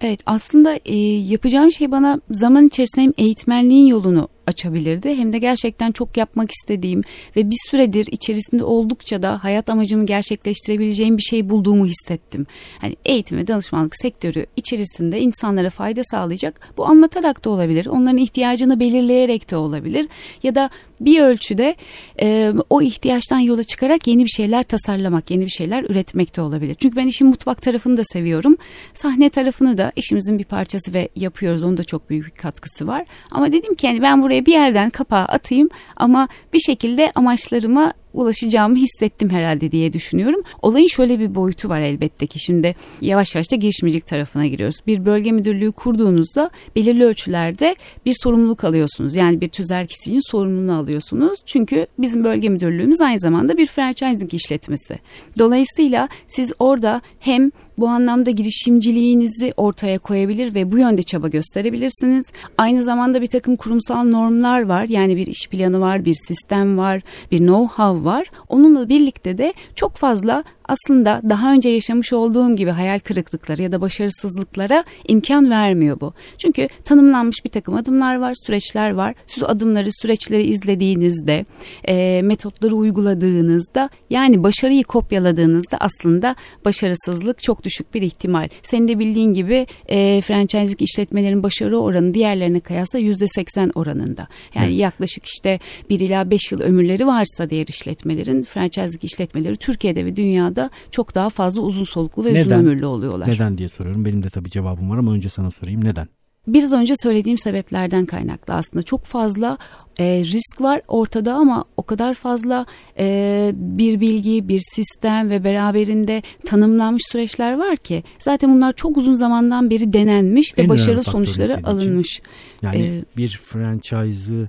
Evet 0.00 0.20
aslında 0.26 0.78
e, 0.84 0.96
yapacağım 0.98 1.72
şey 1.72 1.90
bana 1.90 2.20
zaman 2.30 2.66
içerisinde 2.66 3.04
hem 3.04 3.12
eğitmenliğin 3.18 3.86
yolunu 3.86 4.28
açabilirdi 4.46 5.14
hem 5.14 5.32
de 5.32 5.38
gerçekten 5.38 5.92
çok 5.92 6.16
yapmak 6.16 6.50
istediğim 6.50 7.02
ve 7.36 7.50
bir 7.50 7.58
süredir 7.70 8.06
içerisinde 8.10 8.64
oldukça 8.64 9.22
da 9.22 9.44
hayat 9.44 9.70
amacımı 9.70 10.06
gerçekleştirebileceğim 10.06 11.16
bir 11.16 11.22
şey 11.22 11.50
bulduğumu 11.50 11.86
hissettim. 11.86 12.46
Hani 12.78 12.96
eğitim 13.04 13.38
ve 13.38 13.46
danışmanlık 13.46 13.96
sektörü 13.96 14.46
içerisinde 14.56 15.20
insanlara 15.20 15.70
fayda 15.70 16.04
sağlayacak 16.04 16.60
bu 16.76 16.86
anlatarak 16.86 17.44
da 17.44 17.50
olabilir. 17.50 17.86
Onların 17.86 18.16
ihtiyacını 18.16 18.80
belirleyerek 18.80 19.50
de 19.50 19.56
olabilir 19.56 20.08
ya 20.42 20.54
da 20.54 20.70
bir 21.04 21.20
ölçüde 21.20 21.76
e, 22.20 22.52
o 22.70 22.82
ihtiyaçtan 22.82 23.38
yola 23.38 23.64
çıkarak 23.64 24.06
yeni 24.06 24.24
bir 24.24 24.30
şeyler 24.30 24.64
tasarlamak, 24.64 25.30
yeni 25.30 25.44
bir 25.44 25.50
şeyler 25.50 25.84
üretmek 25.84 26.36
de 26.36 26.40
olabilir. 26.40 26.74
Çünkü 26.74 26.96
ben 26.96 27.06
işin 27.06 27.26
mutfak 27.26 27.62
tarafını 27.62 27.96
da 27.96 28.04
seviyorum. 28.04 28.56
Sahne 28.94 29.28
tarafını 29.28 29.78
da 29.78 29.92
işimizin 29.96 30.38
bir 30.38 30.44
parçası 30.44 30.94
ve 30.94 31.08
yapıyoruz. 31.16 31.62
Onun 31.62 31.76
da 31.76 31.84
çok 31.84 32.10
büyük 32.10 32.26
bir 32.26 32.30
katkısı 32.30 32.86
var. 32.86 33.04
Ama 33.30 33.52
dedim 33.52 33.74
ki 33.74 33.86
yani 33.86 34.02
ben 34.02 34.22
buraya 34.22 34.46
bir 34.46 34.52
yerden 34.52 34.90
kapağı 34.90 35.24
atayım 35.24 35.68
ama 35.96 36.28
bir 36.52 36.60
şekilde 36.60 37.12
amaçlarıma 37.14 37.92
ulaşacağımı 38.14 38.76
hissettim 38.76 39.30
herhalde 39.30 39.72
diye 39.72 39.92
düşünüyorum. 39.92 40.42
Olayın 40.62 40.86
şöyle 40.86 41.18
bir 41.18 41.34
boyutu 41.34 41.68
var 41.68 41.80
elbette 41.80 42.26
ki 42.26 42.38
şimdi 42.38 42.74
yavaş 43.00 43.34
yavaş 43.34 43.52
da 43.52 43.56
girişimcilik 43.56 44.06
tarafına 44.06 44.46
giriyoruz. 44.46 44.76
Bir 44.86 45.04
bölge 45.04 45.32
müdürlüğü 45.32 45.72
kurduğunuzda 45.72 46.50
belirli 46.76 47.04
ölçülerde 47.04 47.76
bir 48.06 48.14
sorumluluk 48.22 48.64
alıyorsunuz. 48.64 49.14
Yani 49.14 49.40
bir 49.40 49.48
tüzel 49.48 49.86
kişinin 49.86 50.30
sorumluluğunu 50.30 50.76
alıyorsunuz. 50.76 51.38
Çünkü 51.46 51.86
bizim 51.98 52.24
bölge 52.24 52.48
müdürlüğümüz 52.48 53.00
aynı 53.00 53.20
zamanda 53.20 53.56
bir 53.56 53.66
franchising 53.66 54.34
işletmesi. 54.34 54.98
Dolayısıyla 55.38 56.08
siz 56.28 56.52
orada 56.58 57.00
hem 57.18 57.50
bu 57.78 57.88
anlamda 57.88 58.30
girişimciliğinizi 58.30 59.52
ortaya 59.56 59.98
koyabilir 59.98 60.54
ve 60.54 60.72
bu 60.72 60.78
yönde 60.78 61.02
çaba 61.02 61.28
gösterebilirsiniz. 61.28 62.26
Aynı 62.58 62.82
zamanda 62.82 63.22
bir 63.22 63.26
takım 63.26 63.56
kurumsal 63.56 64.04
normlar 64.04 64.62
var. 64.62 64.84
Yani 64.88 65.16
bir 65.16 65.26
iş 65.26 65.48
planı 65.48 65.80
var, 65.80 66.04
bir 66.04 66.14
sistem 66.14 66.78
var, 66.78 67.02
bir 67.30 67.38
know-how 67.38 68.01
var. 68.04 68.26
Onunla 68.48 68.88
birlikte 68.88 69.38
de 69.38 69.54
çok 69.74 69.96
fazla 69.96 70.44
aslında 70.72 71.20
daha 71.28 71.52
önce 71.52 71.68
yaşamış 71.68 72.12
olduğum 72.12 72.56
gibi 72.56 72.70
hayal 72.70 72.98
kırıklıkları 72.98 73.62
ya 73.62 73.72
da 73.72 73.80
başarısızlıklara 73.80 74.84
imkan 75.08 75.50
vermiyor 75.50 76.00
bu. 76.00 76.12
Çünkü 76.38 76.68
tanımlanmış 76.84 77.44
bir 77.44 77.50
takım 77.50 77.74
adımlar 77.74 78.16
var, 78.16 78.34
süreçler 78.46 78.90
var. 78.90 79.14
Siz 79.26 79.42
adımları, 79.42 79.88
süreçleri 79.92 80.42
izlediğinizde, 80.42 81.44
e, 81.88 82.22
metotları 82.22 82.74
uyguladığınızda 82.76 83.90
yani 84.10 84.42
başarıyı 84.42 84.84
kopyaladığınızda 84.84 85.76
aslında 85.80 86.36
başarısızlık 86.64 87.42
çok 87.42 87.64
düşük 87.64 87.94
bir 87.94 88.02
ihtimal. 88.02 88.48
Senin 88.62 88.88
de 88.88 88.98
bildiğin 88.98 89.34
gibi 89.34 89.66
e, 89.88 90.20
franchise'lik 90.20 90.82
işletmelerin 90.82 91.42
başarı 91.42 91.78
oranı 91.78 92.14
diğerlerine 92.14 92.60
kıyasla 92.60 92.98
yüzde 92.98 93.26
seksen 93.26 93.70
oranında. 93.74 94.28
Yani 94.54 94.66
evet. 94.66 94.80
yaklaşık 94.80 95.26
işte 95.26 95.60
bir 95.90 96.00
ila 96.00 96.30
beş 96.30 96.52
yıl 96.52 96.60
ömürleri 96.60 97.06
varsa 97.06 97.50
diğer 97.50 97.66
işletmelerin 97.66 98.42
franchise'lik 98.42 99.04
işletmeleri 99.04 99.56
Türkiye'de 99.56 100.06
ve 100.06 100.16
dünyada 100.16 100.61
da 100.64 100.70
çok 100.90 101.14
daha 101.14 101.28
fazla 101.28 101.62
uzun 101.62 101.84
soluklu 101.84 102.24
ve 102.24 102.34
neden? 102.34 102.44
uzun 102.44 102.54
ömürlü 102.54 102.86
oluyorlar. 102.86 103.28
Neden 103.28 103.58
diye 103.58 103.68
soruyorum. 103.68 104.04
Benim 104.04 104.22
de 104.22 104.30
tabii 104.30 104.50
cevabım 104.50 104.90
var 104.90 104.98
ama 104.98 105.12
önce 105.12 105.28
sana 105.28 105.50
sorayım. 105.50 105.84
Neden? 105.84 106.08
Biraz 106.46 106.72
önce 106.72 106.94
söylediğim 107.02 107.38
sebeplerden 107.38 108.06
kaynaklı 108.06 108.54
aslında 108.54 108.82
çok 108.82 109.04
fazla 109.04 109.58
e, 109.98 110.20
risk 110.20 110.60
var 110.60 110.82
ortada 110.88 111.34
ama 111.34 111.64
o 111.76 111.82
kadar 111.82 112.14
fazla 112.14 112.66
e, 112.98 113.50
bir 113.54 114.00
bilgi, 114.00 114.48
bir 114.48 114.60
sistem 114.74 115.30
ve 115.30 115.44
beraberinde 115.44 116.22
tanımlanmış 116.46 117.02
süreçler 117.06 117.58
var 117.58 117.76
ki 117.76 118.02
zaten 118.18 118.54
bunlar 118.54 118.72
çok 118.72 118.96
uzun 118.96 119.14
zamandan 119.14 119.70
beri 119.70 119.92
denenmiş 119.92 120.58
ve 120.58 120.68
başarı 120.68 121.02
sonuçları 121.02 121.66
alınmış. 121.66 122.08
Için. 122.12 122.24
Yani 122.62 122.82
ee, 122.82 123.04
bir 123.16 123.40
franchise'ı 123.44 124.48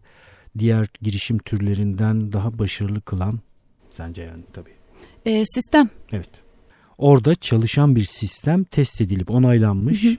diğer 0.60 0.88
girişim 1.02 1.38
türlerinden 1.38 2.32
daha 2.34 2.60
başarılı 2.60 3.02
kılan 3.02 3.40
sence 3.92 4.22
yani 4.22 4.44
tabii 4.54 4.83
e, 5.26 5.46
sistem. 5.46 5.90
Evet. 6.12 6.30
Orada 6.98 7.36
çalışan 7.36 7.96
bir 7.96 8.04
sistem 8.04 8.64
test 8.64 9.02
edilip 9.02 9.32
onaylanmış. 9.32 10.04
Hı 10.04 10.08
hı. 10.08 10.16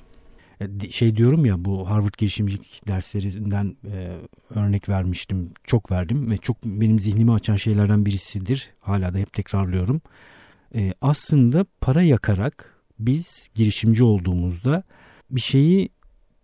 E, 0.84 0.90
şey 0.90 1.16
diyorum 1.16 1.46
ya 1.46 1.64
bu 1.64 1.90
Harvard 1.90 2.14
girişimcilik 2.18 2.82
derslerinden 2.88 3.76
e, 3.92 4.12
örnek 4.54 4.88
vermiştim. 4.88 5.50
Çok 5.64 5.90
verdim 5.90 6.30
ve 6.30 6.38
çok 6.38 6.64
benim 6.64 7.00
zihnimi 7.00 7.32
açan 7.32 7.56
şeylerden 7.56 8.06
birisidir. 8.06 8.70
Hala 8.80 9.14
da 9.14 9.18
hep 9.18 9.32
tekrarlıyorum. 9.32 10.00
E, 10.74 10.94
aslında 11.00 11.66
para 11.80 12.02
yakarak 12.02 12.74
biz 12.98 13.48
girişimci 13.54 14.02
olduğumuzda 14.02 14.82
bir 15.30 15.40
şeyi 15.40 15.88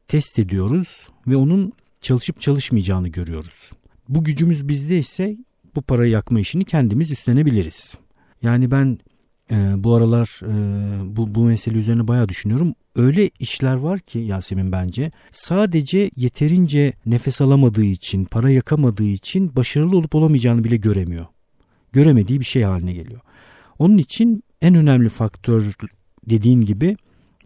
test 0.09 0.38
ediyoruz 0.38 1.07
ve 1.26 1.37
onun 1.37 1.73
çalışıp 2.00 2.40
çalışmayacağını 2.40 3.09
görüyoruz. 3.09 3.71
Bu 4.09 4.25
gücümüz 4.25 4.69
bizde 4.69 4.99
ise 4.99 5.37
bu 5.76 5.83
parayı 5.83 6.11
yakma 6.11 6.40
işini 6.40 6.64
kendimiz 6.64 7.11
üstlenebiliriz. 7.11 7.95
Yani 8.43 8.71
ben 8.71 8.99
e, 9.51 9.85
bu 9.85 9.95
aralar 9.95 10.41
e, 10.43 11.17
bu, 11.17 11.35
bu 11.35 11.45
mesele 11.45 11.79
üzerine 11.79 12.09
bayağı 12.09 12.29
düşünüyorum. 12.29 12.75
Öyle 12.97 13.31
işler 13.39 13.75
var 13.75 13.99
ki 14.01 14.19
Yasemin 14.19 14.73
bence 14.73 15.13
sadece 15.31 16.11
yeterince 16.17 16.93
nefes 17.07 17.41
alamadığı 17.41 17.85
için, 17.85 18.25
para 18.25 18.51
yakamadığı 18.51 19.05
için 19.05 19.57
başarılı 19.57 19.97
olup 19.97 20.15
olamayacağını 20.15 20.65
bile 20.65 20.77
göremiyor. 20.77 21.27
Göremediği 21.93 22.41
bir 22.41 22.45
şey 22.45 22.63
haline 22.63 22.93
geliyor. 22.93 23.21
Onun 23.79 23.99
için 23.99 24.43
en 24.63 24.75
önemli 24.75 25.09
faktör 25.09 25.75
dediğin 26.31 26.61
gibi 26.61 26.97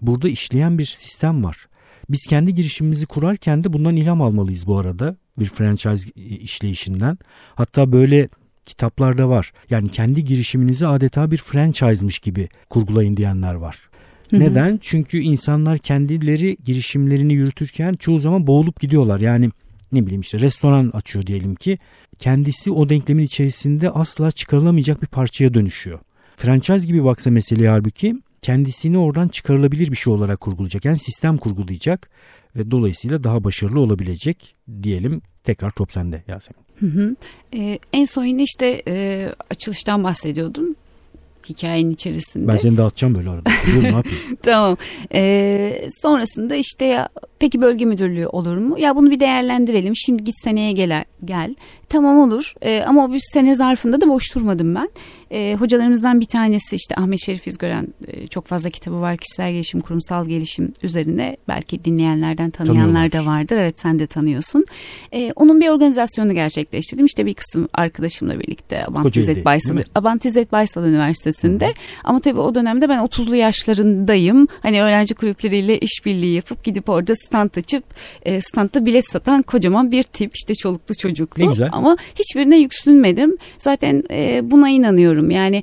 burada 0.03 0.29
işleyen 0.29 0.79
bir 0.79 0.85
sistem 0.85 1.45
var. 1.45 1.67
Biz 2.11 2.27
kendi 2.27 2.55
girişimimizi 2.55 3.07
kurarken 3.07 3.65
de 3.65 3.73
bundan 3.73 3.97
ilham 3.97 4.23
almalıyız 4.23 4.67
bu 4.67 4.79
arada 4.79 5.17
bir 5.39 5.47
franchise 5.47 6.11
işleyişinden. 6.17 7.19
Hatta 7.55 7.93
böyle 7.93 8.29
kitaplarda 8.67 9.29
var. 9.29 9.53
Yani 9.71 9.89
kendi 9.89 10.25
girişiminizi 10.25 10.87
adeta 10.87 11.31
bir 11.31 11.39
franchise'mış 11.39 12.19
gibi 12.19 12.49
kurgulayın 12.71 13.17
diyenler 13.17 13.55
var. 13.55 13.89
Neden? 14.33 14.79
Çünkü 14.83 15.19
insanlar 15.19 15.79
kendileri 15.79 16.57
girişimlerini 16.65 17.35
yürütürken 17.35 17.95
çoğu 17.95 18.21
zaman 18.21 18.47
boğulup 18.47 18.81
gidiyorlar. 18.81 19.21
Yani 19.21 19.51
ne 19.93 20.07
bileyim 20.07 20.21
işte 20.21 20.39
restoran 20.39 20.91
açıyor 20.95 21.27
diyelim 21.27 21.55
ki 21.55 21.79
kendisi 22.19 22.71
o 22.71 22.89
denklemin 22.89 23.25
içerisinde 23.25 23.91
asla 23.91 24.33
çıkarılamayacak 24.33 25.03
bir 25.03 25.07
parçaya 25.07 25.55
dönüşüyor. 25.55 25.99
Franchise 26.37 26.87
gibi 26.87 27.05
baksa 27.05 27.31
meseleye 27.31 27.69
halbuki 27.69 28.15
kendisini 28.45 28.99
oradan 28.99 29.29
çıkarılabilir 29.29 29.91
bir 29.91 29.97
şey 29.97 30.13
olarak 30.13 30.41
kurgulayacak. 30.41 30.85
Yani 30.85 30.99
sistem 30.99 31.37
kurgulayacak 31.37 32.11
ve 32.57 32.71
dolayısıyla 32.71 33.25
daha 33.25 33.45
başarılı 33.45 33.81
olabilecek 33.81 34.57
diyelim. 34.83 35.23
Tekrar 35.45 35.71
top 35.71 35.93
sende 35.93 36.25
Yasemin. 36.29 36.65
Hı 36.77 36.87
hı. 36.87 37.17
Ee, 37.55 37.79
en 37.93 38.05
son 38.05 38.25
yine 38.25 38.43
işte 38.43 38.83
e, 38.89 39.31
açılıştan 39.51 40.05
bahsediyordum 40.05 40.77
hikayenin 41.49 41.91
içerisinde. 41.91 42.49
Ben 42.49 42.57
seni 42.57 42.77
dağıtacağım 42.77 43.15
böyle 43.15 43.31
arada. 43.31 43.51
ne 43.81 43.87
yapayım? 43.87 44.19
tamam. 44.43 44.77
Ee, 45.15 45.89
sonrasında 46.03 46.55
işte 46.55 46.85
ya 46.85 47.09
peki 47.39 47.61
bölge 47.61 47.85
müdürlüğü 47.85 48.27
olur 48.27 48.57
mu? 48.57 48.79
Ya 48.79 48.97
bunu 48.97 49.11
bir 49.11 49.21
değerlendirelim. 49.21 49.97
Şimdi 49.97 50.25
git 50.25 50.35
seneye 50.45 50.73
gel. 50.73 51.05
gel. 51.25 51.55
Tamam 51.89 52.19
olur 52.19 52.55
ee, 52.63 52.83
ama 52.87 53.05
o 53.05 53.13
bir 53.13 53.23
sene 53.33 53.55
zarfında 53.55 54.01
da 54.01 54.09
boş 54.09 54.35
durmadım 54.35 54.75
ben. 54.75 54.89
Ee, 55.35 55.57
hocalarımızdan 55.59 56.21
bir 56.21 56.27
tanesi 56.27 56.77
işte 56.77 56.95
Ahmet 56.97 57.21
Şerif 57.21 57.47
İzgören 57.47 57.89
e, 58.07 58.27
çok 58.27 58.47
fazla 58.47 58.71
kitabı 58.71 59.01
var 59.01 59.17
kişisel 59.17 59.53
gelişim, 59.53 59.81
kurumsal 59.81 60.27
gelişim 60.27 60.73
üzerine. 60.83 61.37
Belki 61.49 61.85
dinleyenlerden 61.85 62.51
tanıyanlar 62.51 63.13
da 63.13 63.27
vardır. 63.27 63.57
Evet 63.57 63.81
sen 63.81 63.99
de 63.99 64.07
tanıyorsun. 64.07 64.65
Ee, 65.13 65.33
onun 65.37 65.61
bir 65.61 65.69
organizasyonu 65.69 66.35
gerçekleştirdim. 66.35 67.07
İşte 67.07 67.27
bir 67.27 67.35
kısım 67.35 67.69
arkadaşımla 67.73 68.41
birlikte 68.41 68.87
Abantizet 69.95 70.53
Baysal, 70.53 70.85
Üniversitesi'nde. 70.85 71.67
Hı-hı. 71.67 71.75
Ama 72.05 72.21
tabii 72.21 72.41
o 72.41 72.55
dönemde 72.55 72.89
ben 72.89 72.99
30'lu 72.99 73.37
yaşlarındayım. 73.37 74.47
Hani 74.63 74.83
öğrenci 74.83 75.15
kulüpleriyle 75.15 75.79
işbirliği 75.79 76.35
yapıp 76.35 76.65
gidip 76.65 76.89
orada 76.89 77.15
stand 77.15 77.51
açıp 77.57 77.85
e, 78.23 78.41
standta 78.41 78.87
bilet 78.87 79.11
satan 79.13 79.43
kocaman 79.43 79.93
bir 79.93 80.03
tip 80.03 80.31
işte 80.35 80.55
çoluklu 80.55 80.95
çocuklu. 80.95 81.45
Ama 81.73 81.97
hiçbirine 82.15 82.59
yüksünmedim. 82.59 83.37
Zaten 83.59 84.03
e, 84.11 84.51
buna 84.51 84.69
inanıyorum. 84.69 85.24
Yani 85.31 85.63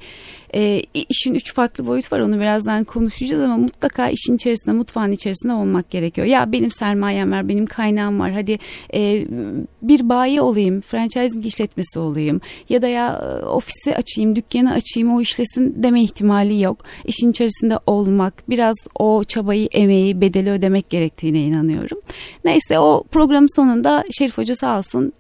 e, 0.56 0.82
işin 1.10 1.34
üç 1.34 1.54
farklı 1.54 1.88
boyut 1.88 2.12
var 2.12 2.20
onu 2.20 2.40
birazdan 2.40 2.84
konuşacağız 2.84 3.44
ama 3.44 3.58
mutlaka 3.58 4.10
işin 4.10 4.36
içerisinde 4.36 4.76
mutfağın 4.76 5.12
içerisinde 5.12 5.54
olmak 5.54 5.90
gerekiyor. 5.90 6.28
Ya 6.28 6.52
benim 6.52 6.72
sermayem 6.72 7.32
var 7.32 7.50
benim 7.50 7.66
kaynağım 7.66 8.20
var 8.20 8.32
hadi 8.32 8.58
e, 8.94 9.26
bir 9.82 10.10
bayi 10.10 10.42
olayım 10.42 10.82
franchising 10.82 11.46
işletmesi 11.46 12.00
olayım 12.00 12.42
ya 12.70 12.82
da 12.82 12.88
ya 12.88 13.40
e, 13.42 13.46
ofisi 13.46 13.96
açayım 13.96 14.36
dükkanı 14.36 14.74
açayım 14.74 15.16
o 15.16 15.22
işlesin 15.22 15.84
deme 15.84 16.04
ihtimali 16.04 16.62
yok. 16.62 16.78
İşin 17.06 17.32
içerisinde 17.32 17.80
olmak 17.88 18.50
biraz 18.50 18.76
o 19.00 19.24
çabayı 19.24 19.68
emeği 19.72 20.22
bedeli 20.22 20.52
ödemek 20.52 20.90
gerektiğine 20.90 21.40
inanıyorum. 21.40 22.00
Neyse 22.46 22.80
o 22.80 23.04
programın 23.12 23.56
sonunda 23.56 24.04
Şerif 24.12 24.38
Hoca 24.38 24.56
sağ 24.56 24.78
olsun 24.78 25.14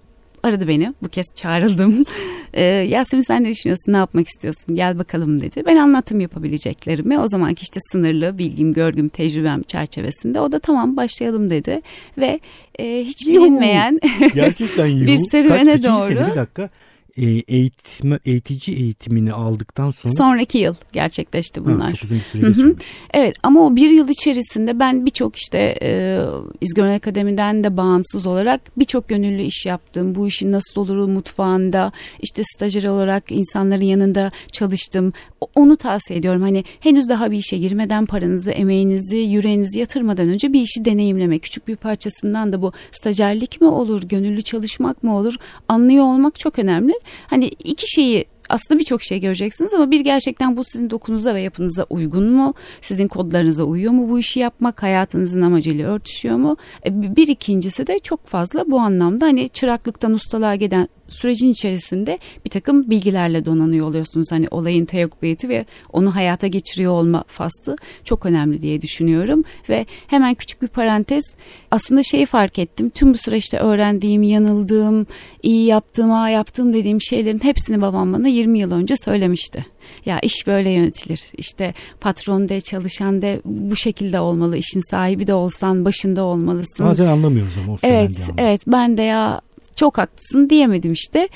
aradı 0.43 0.67
beni. 0.67 0.93
Bu 1.03 1.10
kez 1.10 1.25
çağrıldım. 1.36 2.05
Ee, 2.53 2.63
Yasemin 2.63 3.21
sen 3.21 3.43
ne 3.43 3.50
düşünüyorsun? 3.50 3.93
Ne 3.93 3.98
yapmak 3.98 4.27
istiyorsun? 4.27 4.75
Gel 4.75 5.00
bakalım 5.00 5.41
dedi. 5.41 5.63
Ben 5.65 5.75
anlattım 5.75 6.19
yapabileceklerimi. 6.19 7.19
O 7.19 7.27
zamanki 7.27 7.62
işte 7.62 7.79
sınırlı 7.91 8.38
bilgim, 8.38 8.74
görgüm, 8.74 9.10
tecrübem 9.10 9.62
çerçevesinde. 9.62 10.39
O 10.39 10.51
da 10.51 10.60
tamam 10.60 10.98
başlayalım 10.98 11.50
dedi. 11.50 11.81
Ve 12.17 12.39
e, 12.79 13.03
hiç 13.03 13.27
bilinmeyen 13.27 14.00
Gerçekten 14.36 14.88
bir 15.07 15.17
serüvene 15.17 15.71
Kaç, 15.71 15.83
doğru. 15.83 16.31
Bir 16.31 16.36
dakika 16.36 16.69
e, 17.18 17.25
eğitme, 17.25 18.20
eğitici 18.25 18.77
eğitimini 18.77 19.34
aldıktan 19.34 19.91
sonra 19.91 20.13
sonraki 20.13 20.58
yıl 20.58 20.75
gerçekleşti 20.94 21.65
bunlar. 21.65 21.89
Ha, 21.89 21.96
çok 21.96 22.03
uzun 22.03 22.18
bir 22.18 22.53
süre. 22.53 22.74
Evet 23.13 23.36
ama 23.44 23.65
o 23.65 23.75
bir 23.75 23.89
yıl 23.89 24.10
içerisinde 24.10 24.80
ben 24.80 25.06
birçok 25.06 25.36
işte 25.36 25.77
e, 25.82 26.20
İzgören 26.62 26.96
Akademi'den 26.96 27.63
de 27.63 27.77
bağımsız 27.77 28.27
olarak 28.27 28.62
birçok 28.77 29.08
gönüllü 29.08 29.41
iş 29.41 29.65
yaptım. 29.65 30.15
Bu 30.15 30.27
işin 30.27 30.51
nasıl 30.51 30.82
olur 30.82 31.08
mutfağında 31.08 31.91
işte 32.22 32.41
stajyer 32.56 32.84
olarak 32.84 33.32
insanların 33.32 33.82
yanında 33.82 34.32
çalıştım. 34.51 35.13
Onu 35.56 35.77
tavsiye 35.77 36.20
ediyorum. 36.20 36.41
Hani 36.41 36.63
henüz 36.80 37.10
daha 37.10 37.32
bir 37.32 37.38
işe 37.38 37.58
girmeden 37.58 38.06
paranızı, 38.06 38.51
emeğinizi, 38.51 39.18
yüreğinizi 39.18 39.80
yatırmadan 39.80 40.30
önce 40.30 40.53
bir 40.53 40.62
işi 40.62 40.86
deneyimlemek. 40.86 41.44
Küçük 41.44 41.68
bir 41.68 41.75
parçasından 41.75 42.53
da 42.53 42.62
bu 42.62 42.72
stajyerlik 42.91 43.62
mi 43.62 43.68
olur, 43.68 44.03
gönüllü 44.03 44.41
çalışmak 44.41 45.03
mı 45.03 45.18
olur 45.18 45.36
anlıyor 45.68 46.03
olmak 46.03 46.39
çok 46.39 46.60
önemli. 46.60 46.94
Hani 47.27 47.46
iki 47.48 47.91
şeyi 47.91 48.25
aslında 48.50 48.79
birçok 48.79 49.03
şey 49.03 49.20
göreceksiniz 49.20 49.74
ama 49.74 49.91
bir 49.91 50.00
gerçekten 50.00 50.58
bu 50.58 50.63
sizin 50.63 50.89
dokunuza 50.89 51.36
ve 51.36 51.41
yapınıza 51.41 51.86
uygun 51.89 52.31
mu? 52.31 52.53
Sizin 52.81 53.08
kodlarınıza 53.08 53.63
uyuyor 53.63 53.91
mu 53.91 54.10
bu 54.10 54.20
işi 54.20 54.39
yapmak? 54.39 54.84
Hayatınızın 54.84 55.41
amacıyla 55.41 55.89
örtüşüyor 55.89 56.36
mu? 56.36 56.58
E, 56.86 57.15
bir 57.15 57.27
ikincisi 57.27 57.88
de 57.88 58.00
çok 58.00 58.27
fazla 58.27 58.72
bu 58.72 58.79
anlamda 58.79 59.25
hani 59.25 59.50
çıraklıktan 59.50 60.13
ustalığa 60.13 60.55
giden 60.55 60.88
sürecin 61.12 61.50
içerisinde 61.50 62.20
bir 62.46 62.50
takım 62.50 62.89
bilgilerle 62.89 63.46
donanıyor 63.46 63.88
oluyorsunuz. 63.88 64.32
Hani 64.32 64.48
olayın 64.51 64.86
teok 64.86 65.22
boyutu 65.22 65.50
ve 65.50 65.65
onu 65.94 66.15
hayata 66.15 66.48
geçiriyor 66.48 66.91
olma 66.91 67.24
faslı 67.27 67.75
çok 68.03 68.25
önemli 68.25 68.62
diye 68.62 68.82
düşünüyorum. 68.82 69.44
Ve 69.70 69.86
hemen 70.08 70.34
küçük 70.34 70.62
bir 70.62 70.68
parantez 70.68 71.24
aslında 71.72 72.03
şeyi 72.03 72.25
fark 72.25 72.60
ettim. 72.60 72.89
Tüm 72.89 73.13
bu 73.13 73.18
süreçte 73.18 73.58
öğrendiğim, 73.58 74.24
yanıldığım, 74.24 75.08
iyi 75.44 75.65
yaptığım, 75.65 76.10
ha 76.10 76.30
yaptığım 76.30 76.74
dediğim 76.74 77.01
şeylerin 77.01 77.44
hepsini 77.44 77.82
babam 77.82 78.13
bana 78.13 78.27
20 78.27 78.60
yıl 78.60 78.72
önce 78.72 78.96
söylemişti. 79.06 79.65
Ya 80.06 80.20
iş 80.20 80.48
böyle 80.48 80.70
yönetilir. 80.70 81.22
İşte 81.38 81.74
patron 82.01 82.50
de 82.50 82.62
çalışan 82.62 83.22
de 83.22 83.41
bu 83.46 83.75
şekilde 83.75 84.20
olmalı. 84.20 84.58
İşin 84.58 84.89
sahibi 84.91 85.27
de 85.27 85.34
olsan 85.34 85.86
başında 85.86 86.24
olmalısın. 86.24 86.86
Bazen 86.86 87.06
anlamıyoruz 87.06 87.53
ama 87.63 87.74
o 87.74 87.77
Evet, 87.84 88.12
evet 88.38 88.62
ben 88.68 88.98
de 88.98 89.01
ya 89.01 89.41
çok 89.75 89.97
haklısın 89.97 90.49
diyemedim 90.49 90.93
işte. 90.93 91.29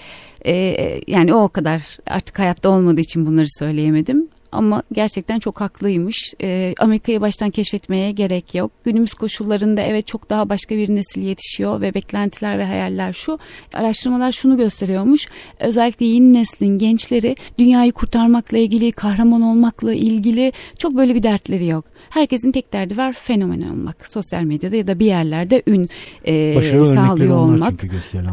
Ee, 0.46 1.02
yani 1.08 1.34
o 1.34 1.50
kadar 1.50 1.98
artık 2.08 2.40
hayatta 2.40 2.70
olmadığı 2.70 3.02
için 3.02 3.26
bunları 3.26 3.48
söyleyemedim 3.60 4.28
ama 4.52 4.82
gerçekten 4.92 5.40
çok 5.40 5.62
haklıymış. 5.62 6.34
E, 6.42 6.74
Amerika'yı 6.80 7.22
baştan 7.22 7.50
keşfetmeye 7.50 8.12
gerek 8.12 8.56
yok. 8.56 8.72
Günümüz 8.84 9.14
koşullarında 9.14 9.82
evet 9.82 10.08
çok 10.08 10.30
daha 10.30 10.50
başka 10.50 10.78
bir 10.78 10.96
nesil 10.96 11.22
yetişiyor 11.22 11.82
ve 11.82 11.94
beklentiler 11.94 12.60
ve 12.60 12.66
hayaller 12.66 13.14
şu. 13.14 13.40
Araştırmalar 13.74 14.32
şunu 14.32 14.58
gösteriyormuş. 14.58 15.28
Özellikle 15.60 16.06
yeni 16.06 16.34
neslin 16.34 16.78
gençleri 16.78 17.36
dünyayı 17.60 17.92
kurtarmakla 17.92 18.58
ilgili, 18.58 18.92
kahraman 18.92 19.42
olmakla 19.42 19.94
ilgili 19.94 20.52
çok 20.78 20.96
böyle 20.96 21.16
bir 21.16 21.24
dertleri 21.24 21.66
yok. 21.68 21.86
Herkesin 22.10 22.52
tek 22.52 22.74
derdi 22.74 22.98
var 22.98 23.14
fenomen 23.14 23.62
olmak. 23.62 24.08
Sosyal 24.08 24.42
medyada 24.42 24.76
ya 24.76 24.88
da 24.88 25.00
bir 25.00 25.06
yerlerde 25.06 25.64
ün 25.68 25.90
e, 26.26 26.62
sağlıyor 26.96 27.38
olmak. 27.38 27.74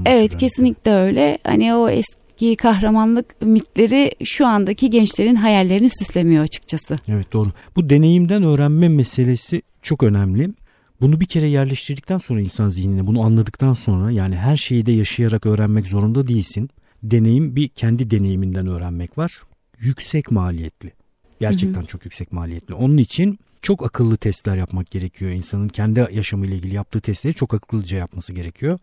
Evet 0.04 0.38
kesinlikle 0.38 0.92
öyle. 0.92 1.38
Hani 1.44 1.74
o 1.74 1.88
eski 1.88 2.21
eski 2.42 2.56
kahramanlık 2.56 3.42
mitleri 3.42 4.12
şu 4.24 4.46
andaki 4.46 4.90
gençlerin 4.90 5.34
hayallerini 5.34 5.90
süslemiyor 5.90 6.44
açıkçası. 6.44 6.96
Evet 7.08 7.32
doğru. 7.32 7.50
Bu 7.76 7.90
deneyimden 7.90 8.42
öğrenme 8.42 8.88
meselesi 8.88 9.62
çok 9.82 10.02
önemli. 10.02 10.52
Bunu 11.00 11.20
bir 11.20 11.26
kere 11.26 11.46
yerleştirdikten 11.46 12.18
sonra 12.18 12.40
insan 12.40 12.68
zihnine 12.68 13.06
bunu 13.06 13.22
anladıktan 13.22 13.74
sonra 13.74 14.10
yani 14.10 14.36
her 14.36 14.56
şeyi 14.56 14.86
de 14.86 14.92
yaşayarak 14.92 15.46
öğrenmek 15.46 15.86
zorunda 15.86 16.28
değilsin. 16.28 16.70
Deneyim 17.02 17.56
bir 17.56 17.68
kendi 17.68 18.10
deneyiminden 18.10 18.66
öğrenmek 18.66 19.18
var. 19.18 19.42
Yüksek 19.78 20.30
maliyetli. 20.30 20.92
Gerçekten 21.40 21.80
hı 21.80 21.84
hı. 21.84 21.86
çok 21.86 22.04
yüksek 22.04 22.32
maliyetli. 22.32 22.74
Onun 22.74 22.96
için 22.96 23.38
çok 23.62 23.86
akıllı 23.86 24.16
testler 24.16 24.56
yapmak 24.56 24.90
gerekiyor. 24.90 25.30
İnsanın 25.30 25.68
kendi 25.68 26.06
yaşamıyla 26.12 26.56
ilgili 26.56 26.74
yaptığı 26.74 27.00
testleri 27.00 27.34
çok 27.34 27.54
akıllıca 27.54 27.98
yapması 27.98 28.32
gerekiyor. 28.32 28.78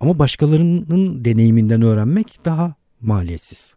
Ama 0.00 0.18
başkalarının 0.18 1.24
deneyiminden 1.24 1.82
öğrenmek 1.82 2.44
daha 2.44 2.81
maliyetsiz. 3.02 3.74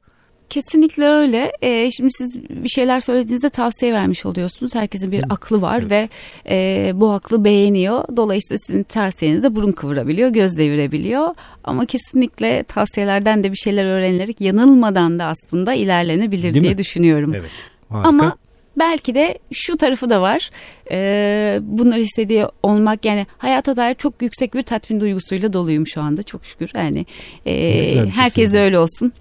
Kesinlikle 0.50 1.06
öyle. 1.06 1.52
Ee, 1.62 1.92
şimdi 1.92 2.10
siz 2.12 2.50
bir 2.50 2.70
şeyler 2.70 3.00
söylediğinizde 3.00 3.50
tavsiye 3.50 3.94
vermiş 3.94 4.26
oluyorsunuz. 4.26 4.76
Herkesin 4.76 5.12
bir 5.12 5.24
aklı 5.30 5.62
var 5.62 5.80
evet. 5.80 5.92
ve 5.92 6.10
e, 6.50 6.92
bu 6.96 7.12
aklı 7.12 7.44
beğeniyor. 7.44 8.04
Dolayısıyla 8.18 8.58
sizin 8.58 8.84
tavsiyenizde 8.84 9.56
burun 9.56 9.72
kıvırabiliyor, 9.72 10.30
göz 10.30 10.58
devirebiliyor. 10.58 11.28
Ama 11.64 11.86
kesinlikle 11.86 12.64
tavsiyelerden 12.64 13.44
de 13.44 13.52
bir 13.52 13.58
şeyler 13.58 13.86
öğrenilerek 13.86 14.42
yanılmadan 14.42 15.20
da 15.20 15.26
aslında 15.26 15.74
ilerlenebilir 15.74 16.54
Değil 16.54 16.64
diye 16.64 16.74
mi? 16.74 16.78
düşünüyorum. 16.78 17.34
Evet. 17.36 17.52
Harika. 17.90 18.10
Ama 18.10 18.38
belki 18.78 19.16
de 19.16 19.38
şu 19.52 19.78
tarafı 19.78 20.10
da 20.10 20.22
var. 20.22 20.50
Ee, 20.92 21.60
bunları 21.62 22.00
istediği 22.00 22.46
olmak 22.64 23.06
yani 23.06 23.28
hayata 23.38 23.78
dair 23.78 23.96
çok 23.96 24.22
yüksek 24.22 24.54
bir 24.54 24.64
tatmin 24.64 25.00
duygusuyla 25.00 25.54
doluyum 25.54 25.88
şu 25.88 26.02
anda 26.02 26.24
çok 26.24 26.46
şükür. 26.46 26.72
Yani 26.76 27.06
e, 27.46 27.72
şey 27.84 28.10
herkes 28.10 28.54
de 28.54 28.60
öyle 28.60 28.80
olsun. 28.80 29.14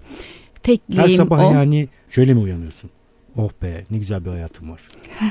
Tek 0.63 0.81
Her 0.95 1.07
sabah 1.07 1.49
o. 1.49 1.53
yani 1.53 1.87
şöyle 2.09 2.33
mi 2.33 2.39
uyanıyorsun? 2.39 2.89
Oh 3.37 3.49
be 3.61 3.83
ne 3.91 3.97
güzel 3.97 4.25
bir 4.25 4.29
hayatım 4.29 4.71
var. 4.71 4.81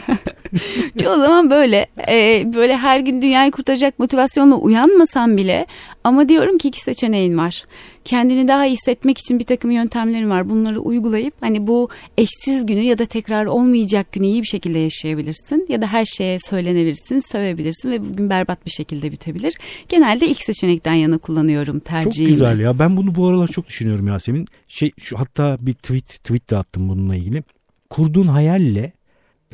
Çoğu 1.02 1.16
zaman 1.16 1.50
böyle 1.50 1.86
e, 2.08 2.44
böyle 2.54 2.76
her 2.76 3.00
gün 3.00 3.22
dünyayı 3.22 3.50
kurtaracak 3.50 3.98
motivasyonla 3.98 4.54
uyanmasam 4.54 5.36
bile 5.36 5.66
ama 6.04 6.28
diyorum 6.28 6.58
ki 6.58 6.68
iki 6.68 6.80
seçeneğin 6.80 7.38
var. 7.38 7.64
Kendini 8.04 8.48
daha 8.48 8.66
iyi 8.66 8.72
hissetmek 8.72 9.18
için 9.18 9.38
bir 9.38 9.44
takım 9.44 9.70
yöntemlerin 9.70 10.30
var. 10.30 10.48
Bunları 10.48 10.80
uygulayıp 10.80 11.34
hani 11.40 11.66
bu 11.66 11.88
eşsiz 12.18 12.66
günü 12.66 12.80
ya 12.80 12.98
da 12.98 13.06
tekrar 13.06 13.46
olmayacak 13.46 14.12
günü 14.12 14.26
iyi 14.26 14.42
bir 14.42 14.46
şekilde 14.46 14.78
yaşayabilirsin. 14.78 15.66
Ya 15.68 15.82
da 15.82 15.86
her 15.86 16.04
şeye 16.04 16.38
söylenebilirsin, 16.38 17.20
sevebilirsin 17.20 17.90
ve 17.90 18.10
bugün 18.10 18.30
berbat 18.30 18.66
bir 18.66 18.70
şekilde 18.70 19.12
bitebilir. 19.12 19.54
Genelde 19.88 20.28
ilk 20.28 20.42
seçenekten 20.42 20.94
yana 20.94 21.18
kullanıyorum 21.18 21.80
tercihimi. 21.80 22.28
Çok 22.28 22.38
güzel 22.38 22.60
ya. 22.60 22.78
Ben 22.78 22.96
bunu 22.96 23.14
bu 23.14 23.26
aralar 23.26 23.48
çok 23.48 23.68
düşünüyorum 23.68 24.06
Yasemin. 24.06 24.46
Şey 24.68 24.92
şu 24.98 25.18
hatta 25.18 25.56
bir 25.60 25.72
tweet 25.72 26.06
tweet 26.06 26.50
de 26.50 26.56
attım 26.56 26.88
bununla 26.88 27.16
ilgili. 27.16 27.42
Kurduğun 27.90 28.26
hayalle 28.26 28.92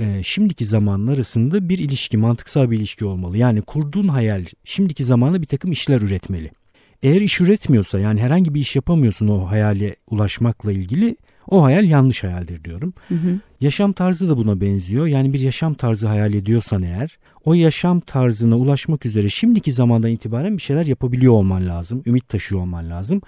e, 0.00 0.22
şimdiki 0.22 0.66
zamanın 0.66 1.06
arasında 1.06 1.68
bir 1.68 1.78
ilişki, 1.78 2.16
mantıksal 2.16 2.70
bir 2.70 2.78
ilişki 2.78 3.04
olmalı. 3.04 3.38
Yani 3.38 3.62
kurduğun 3.62 4.08
hayal 4.08 4.44
şimdiki 4.64 5.04
zamana 5.04 5.42
bir 5.42 5.46
takım 5.46 5.72
işler 5.72 6.00
üretmeli. 6.00 6.50
Eğer 7.02 7.20
iş 7.20 7.40
üretmiyorsa 7.40 7.98
yani 7.98 8.20
herhangi 8.20 8.54
bir 8.54 8.60
iş 8.60 8.76
yapamıyorsun 8.76 9.28
o 9.28 9.50
hayale 9.50 9.96
ulaşmakla 10.10 10.72
ilgili 10.72 11.16
o 11.50 11.64
hayal 11.64 11.84
yanlış 11.84 12.24
hayaldir 12.24 12.64
diyorum. 12.64 12.94
Hı 13.08 13.14
hı. 13.14 13.40
Yaşam 13.60 13.92
tarzı 13.92 14.28
da 14.28 14.36
buna 14.36 14.60
benziyor. 14.60 15.06
Yani 15.06 15.32
bir 15.32 15.40
yaşam 15.40 15.74
tarzı 15.74 16.06
hayal 16.06 16.34
ediyorsan 16.34 16.82
eğer 16.82 17.18
o 17.44 17.54
yaşam 17.54 18.00
tarzına 18.00 18.56
ulaşmak 18.56 19.06
üzere 19.06 19.28
şimdiki 19.28 19.72
zamandan 19.72 20.10
itibaren 20.10 20.56
bir 20.56 20.62
şeyler 20.62 20.86
yapabiliyor 20.86 21.32
olman 21.32 21.68
lazım. 21.68 22.02
Ümit 22.06 22.28
taşıyor 22.28 22.60
olman 22.60 22.90
lazım. 22.90 23.20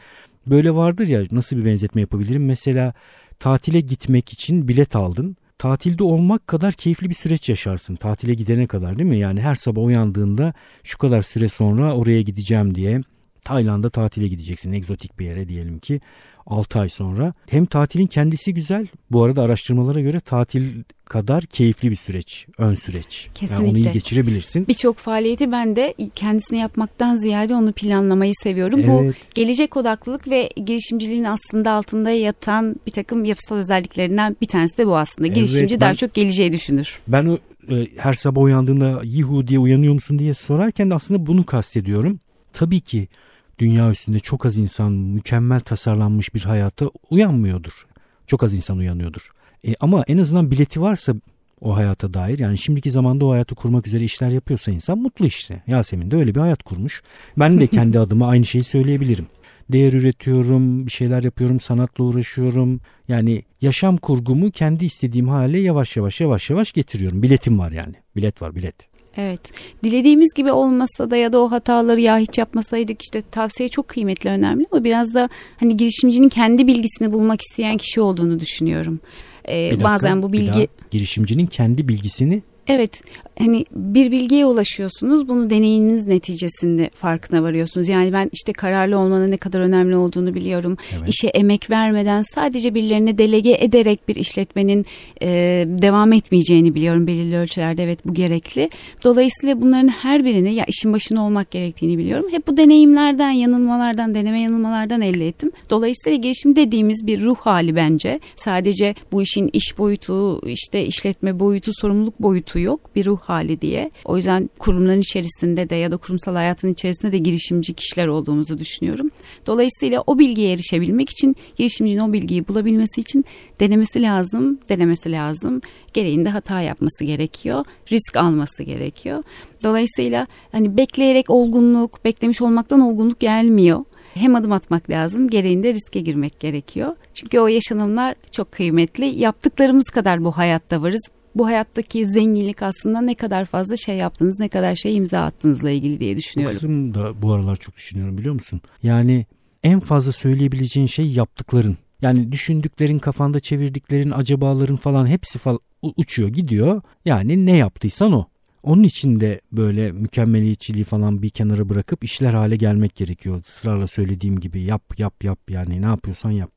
Böyle 0.47 0.75
vardır 0.75 1.07
ya 1.07 1.23
nasıl 1.31 1.57
bir 1.57 1.65
benzetme 1.65 2.01
yapabilirim? 2.01 2.47
Mesela 2.47 2.95
tatile 3.39 3.81
gitmek 3.81 4.33
için 4.33 4.69
bilet 4.69 4.97
aldın 4.97 5.37
tatilde 5.63 6.03
olmak 6.03 6.47
kadar 6.47 6.73
keyifli 6.73 7.11
bir 7.11 7.15
süreç 7.15 7.49
yaşarsın 7.49 7.97
tatile 7.97 8.35
gidene 8.35 8.67
kadar 8.67 8.97
değil 8.97 9.09
mi? 9.09 9.19
Yani 9.19 9.41
her 9.41 9.55
sabah 9.55 9.83
uyandığında 9.83 10.55
şu 10.83 10.99
kadar 10.99 11.23
süre 11.23 11.49
sonra 11.49 11.95
oraya 11.97 12.23
gideceğim 12.23 12.75
diye 12.75 13.01
Tayland'a 13.45 13.91
tatile 13.91 14.29
gideceksin 14.29 14.73
egzotik 14.73 15.19
bir 15.19 15.27
yere 15.27 15.49
diyelim 15.49 15.79
ki 15.79 16.01
6 16.47 16.81
ay 16.81 16.89
sonra. 16.89 17.35
Hem 17.51 17.67
tatilin 17.67 18.07
kendisi 18.07 18.55
güzel 18.55 18.87
bu 19.11 19.25
arada 19.25 19.43
araştırmalara 19.43 20.01
göre 20.01 20.21
tatil 20.21 20.83
kadar 21.05 21.45
keyifli 21.45 21.91
bir 21.91 21.97
süreç, 21.97 22.47
ön 22.59 22.75
süreç. 22.75 23.29
Kesinlikle. 23.35 23.65
Yani 23.65 23.71
onu 23.71 23.79
iyi 23.79 23.93
geçirebilirsin. 23.93 24.69
Birçok 24.69 24.97
faaliyeti 24.97 25.53
ben 25.53 25.77
de 25.77 25.95
kendisini 26.15 26.59
yapmaktan 26.59 27.17
ziyade 27.17 27.55
onu 27.55 27.73
planlamayı 27.73 28.33
seviyorum. 28.35 28.81
Evet. 28.81 28.89
Bu 28.89 29.13
gelecek 29.35 29.77
odaklılık 29.77 30.31
ve 30.31 30.51
girişimciliğin 30.57 31.25
aslında 31.25 31.73
altında 31.73 32.11
yatan 32.11 32.77
bir 32.87 32.93
takım 32.93 33.25
yapısal 33.25 33.57
özelliklerinden 33.57 34.37
bir 34.41 34.47
tanesi 34.47 34.77
de 34.77 34.87
bu 34.87 34.97
aslında. 34.97 35.29
Girişimci 35.29 35.61
evet, 35.61 35.73
ben, 35.73 35.81
daha 35.81 35.95
çok 35.95 36.15
geleceği 36.15 36.53
düşünür. 36.53 36.99
Ben 37.09 37.27
o 37.27 37.39
e, 37.75 37.87
her 37.97 38.15
sabah 38.15 38.43
uyandığında 38.43 39.01
yihu 39.05 39.49
diye 39.49 39.59
uyanıyor 39.59 39.95
musun 39.95 40.19
diye 40.19 40.35
sorarken 40.35 40.91
de 40.91 40.95
aslında 40.95 41.27
bunu 41.27 41.47
kastediyorum. 41.47 42.21
Tabii 42.53 42.81
ki 42.81 43.09
dünya 43.59 43.91
üstünde 43.91 44.19
çok 44.19 44.47
az 44.47 44.57
insan 44.57 44.93
mükemmel 44.93 45.61
tasarlanmış 45.61 46.35
bir 46.35 46.41
hayata 46.41 46.91
uyanmıyordur. 47.11 47.87
Çok 48.27 48.43
az 48.43 48.55
insan 48.55 48.79
uyanıyordur. 48.79 49.31
E, 49.67 49.75
ama 49.81 50.05
en 50.09 50.19
azından 50.19 50.51
bileti 50.51 50.81
varsa 50.81 51.15
o 51.61 51.77
hayata 51.77 52.15
dair 52.15 52.39
yani 52.39 52.59
şimdiki 52.59 52.91
zamanda 52.91 53.25
o 53.27 53.33
hayatı 53.33 53.55
kurmak 53.55 53.87
üzere 53.87 54.05
işler 54.05 54.31
yapıyorsa 54.31 54.73
insan 54.73 54.99
mutlu 54.99 55.27
işte. 55.27 55.63
Yasemin 55.67 56.11
de 56.11 56.17
öyle 56.17 56.35
bir 56.35 56.41
hayat 56.41 56.63
kurmuş. 56.63 57.03
Ben 57.39 57.61
de 57.61 57.67
kendi 57.67 57.99
adıma 58.05 58.29
aynı 58.29 58.45
şeyi 58.45 58.65
söyleyebilirim. 58.65 59.27
Değer 59.73 59.93
üretiyorum, 59.93 60.87
bir 60.87 60.91
şeyler 60.91 61.23
yapıyorum, 61.23 61.61
sanatla 61.61 62.05
uğraşıyorum. 62.05 62.81
Yani 63.09 63.43
yaşam 63.61 63.97
kurgumu 63.97 64.51
kendi 64.51 64.85
istediğim 64.85 65.29
hale 65.29 65.61
yavaş 65.61 65.97
yavaş 65.97 66.21
yavaş 66.21 66.51
yavaş 66.51 66.73
getiriyorum. 66.73 67.23
Biletim 67.23 67.59
var 67.59 67.73
yani. 67.73 67.95
Bilet 68.17 68.43
var 68.43 68.55
bilet. 68.55 68.92
Evet. 69.17 69.53
Dilediğimiz 69.85 70.35
gibi 70.37 70.53
olmasa 70.53 71.11
da 71.11 71.17
ya 71.17 71.33
da 71.33 71.41
o 71.41 71.51
hataları 71.51 72.01
ya 72.01 72.19
hiç 72.19 72.39
yapmasaydık 72.39 73.03
işte 73.03 73.23
tavsiye 73.31 73.69
çok 73.69 73.89
kıymetli 73.89 74.31
önemli 74.31 74.67
ama 74.73 74.85
biraz 74.85 75.15
da 75.15 75.29
hani 75.61 75.77
girişimcinin 75.77 76.29
kendi 76.29 76.67
bilgisini 76.67 77.13
bulmak 77.13 77.41
isteyen 77.43 77.77
kişi 77.77 78.01
olduğunu 78.01 78.41
düşünüyorum. 78.41 79.01
Ee, 79.45 79.71
dakika, 79.71 79.85
bazen 79.85 80.23
bu 80.23 80.33
bilgi 80.33 80.69
girişimcinin 80.91 81.47
kendi 81.47 81.89
bilgisini 81.89 82.43
Evet 82.69 83.03
hani 83.39 83.65
bir 83.73 84.13
bilgiye 84.13 84.47
ulaşıyorsunuz 84.47 85.29
bunu 85.29 85.51
deneyiminiz 85.51 86.07
neticesinde 86.07 86.91
farkına 86.95 87.43
varıyorsunuz. 87.43 87.89
Yani 87.89 88.13
ben 88.13 88.31
işte 88.33 88.53
kararlı 88.53 88.99
olmanın 88.99 89.31
ne 89.31 89.37
kadar 89.37 89.61
önemli 89.61 89.97
olduğunu 89.97 90.35
biliyorum. 90.35 90.77
Evet. 90.99 91.09
İşe 91.09 91.29
emek 91.29 91.71
vermeden 91.71 92.23
sadece 92.23 92.75
birilerine 92.75 93.19
delege 93.19 93.57
ederek 93.61 94.09
bir 94.09 94.17
işletmenin 94.17 94.87
e, 95.23 95.29
devam 95.67 96.13
etmeyeceğini 96.13 96.75
biliyorum 96.75 97.07
belirli 97.07 97.37
ölçülerde 97.37 97.85
evet 97.85 97.99
bu 98.07 98.15
gerekli. 98.15 98.71
Dolayısıyla 99.05 99.61
bunların 99.61 99.89
her 99.89 100.25
birini 100.25 100.55
ya 100.55 100.65
işin 100.69 100.93
başına 100.93 101.27
olmak 101.27 101.51
gerektiğini 101.51 101.99
biliyorum. 101.99 102.27
Hep 102.31 102.49
bu 102.49 102.57
deneyimlerden, 102.57 103.31
yanılmalardan, 103.31 104.15
deneme 104.15 104.41
yanılmalardan 104.41 105.01
elde 105.01 105.29
ettim. 105.29 105.53
Dolayısıyla 105.71 106.17
girişim 106.17 106.57
dediğimiz 106.57 107.07
bir 107.07 107.21
ruh 107.21 107.37
hali 107.37 107.77
bence. 107.77 108.21
Sadece 108.37 108.95
bu 109.13 109.23
işin 109.23 109.51
iş 109.53 109.79
boyutu, 109.79 110.41
işte 110.49 110.87
işletme 110.87 111.41
boyutu, 111.41 111.71
sorumluluk 111.75 112.23
boyutu 112.23 112.52
boyutu 112.53 112.59
yok. 112.59 112.81
Bir 112.97 113.05
ruh 113.07 113.21
hali 113.21 113.61
diye. 113.61 113.91
O 114.05 114.17
yüzden 114.17 114.51
kurumların 114.59 115.01
içerisinde 115.01 115.71
de 115.71 115.77
ya 115.77 115.91
da 115.91 115.97
kurumsal 115.97 116.35
hayatın 116.35 116.69
içerisinde 116.69 117.13
de 117.13 117.19
girişimci 117.19 117.75
kişiler 117.75 118.07
olduğumuzu 118.07 118.59
düşünüyorum. 118.59 119.11
Dolayısıyla 119.47 120.03
o 120.07 120.19
bilgiye 120.19 120.53
erişebilmek 120.53 121.11
için 121.11 121.37
girişimcinin 121.57 121.99
o 121.99 122.13
bilgiyi 122.13 122.49
bulabilmesi 122.49 123.01
için 123.01 123.25
denemesi 123.61 124.03
lazım, 124.03 124.59
denemesi 124.69 125.13
lazım. 125.13 125.61
Gereğinde 125.93 126.29
hata 126.29 126.61
yapması 126.61 127.05
gerekiyor. 127.05 127.65
Risk 127.93 128.17
alması 128.17 128.63
gerekiyor. 128.63 129.23
Dolayısıyla 129.65 130.27
hani 130.53 130.77
bekleyerek 130.77 131.31
olgunluk, 131.31 132.05
beklemiş 132.05 132.43
olmaktan 132.43 132.81
olgunluk 132.81 133.21
gelmiyor 133.21 133.85
hem 134.15 134.35
adım 134.35 134.53
atmak 134.53 134.91
lazım 134.91 135.31
gereğinde 135.31 135.73
riske 135.73 136.01
girmek 136.01 136.41
gerekiyor. 136.41 136.97
Çünkü 137.15 137.41
o 137.41 137.47
yaşanımlar 137.47 138.15
çok 138.31 138.53
kıymetli. 138.53 139.07
Yaptıklarımız 139.07 139.85
kadar 139.85 140.25
bu 140.25 140.33
hayatta 140.33 140.83
varız. 140.83 141.11
Bu 141.37 141.47
hayattaki 141.47 142.07
zenginlik 142.07 142.63
aslında 142.63 143.01
ne 143.01 143.15
kadar 143.15 143.45
fazla 143.45 143.77
şey 143.77 143.97
yaptınız, 143.97 144.39
ne 144.39 144.49
kadar 144.49 144.75
şey 144.75 144.97
imza 144.97 145.21
attığınızla 145.21 145.71
ilgili 145.71 146.01
diye 146.01 146.17
düşünüyorum. 146.17 146.55
Bu 146.55 146.59
kısım 146.59 146.95
da 146.95 147.23
bu 147.23 147.33
aralar 147.33 147.57
çok 147.57 147.77
düşünüyorum 147.77 148.19
biliyor 148.19 148.35
musun? 148.35 148.61
Yani 148.83 149.27
en 149.63 149.81
fazla 149.81 150.13
söyleyebileceğin 150.13 150.87
şey 150.87 151.13
yaptıkların. 151.13 151.77
Yani 152.03 152.33
düşündüklerin, 152.33 152.99
kafanda 152.99 153.41
çevirdiklerin, 153.41 154.11
acabaların 154.11 154.77
falan 154.77 155.07
hepsi 155.07 155.39
falan 155.39 155.61
uçuyor 155.97 156.29
gidiyor. 156.29 156.83
Yani 157.05 157.47
ne 157.47 157.57
yaptıysan 157.57 158.13
o. 158.13 158.25
Onun 158.63 158.83
için 158.83 159.21
de 159.21 159.41
böyle 159.53 159.93
mükemmeliyetçiliği 159.93 160.85
falan 160.85 161.23
bir 161.23 161.31
kenara 161.31 161.69
bırakıp 161.69 162.05
işler 162.05 162.35
hale 162.35 162.57
gelmek 162.57 162.95
gerekiyor. 162.95 163.43
Sırarla 163.45 163.87
söylediğim 163.87 164.41
gibi 164.41 164.63
yap 164.63 164.99
yap 164.99 165.25
yap 165.25 165.39
yani 165.51 165.83
ne 165.83 165.87
yapıyorsan 165.87 166.31
yap. 166.31 166.51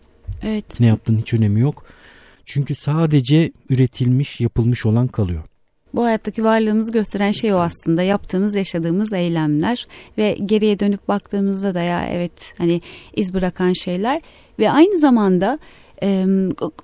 Evet. 0.43 0.79
Ne 0.79 0.85
yaptığın 0.85 1.17
hiç 1.17 1.33
önemi 1.33 1.59
yok. 1.59 1.85
Çünkü 2.45 2.75
sadece 2.75 3.51
üretilmiş, 3.69 4.41
yapılmış 4.41 4.85
olan 4.85 5.07
kalıyor. 5.07 5.43
Bu 5.93 6.03
hayattaki 6.03 6.43
varlığımızı 6.43 6.91
gösteren 6.91 7.31
şey 7.31 7.53
o 7.53 7.57
aslında 7.57 8.03
yaptığımız, 8.03 8.55
yaşadığımız 8.55 9.13
eylemler 9.13 9.87
ve 10.17 10.37
geriye 10.45 10.79
dönüp 10.79 11.07
baktığımızda 11.07 11.73
da 11.73 11.81
ya 11.81 12.05
evet 12.05 12.53
hani 12.57 12.81
iz 13.15 13.33
bırakan 13.33 13.73
şeyler 13.73 14.21
ve 14.59 14.71
aynı 14.71 14.97
zamanda 14.97 15.59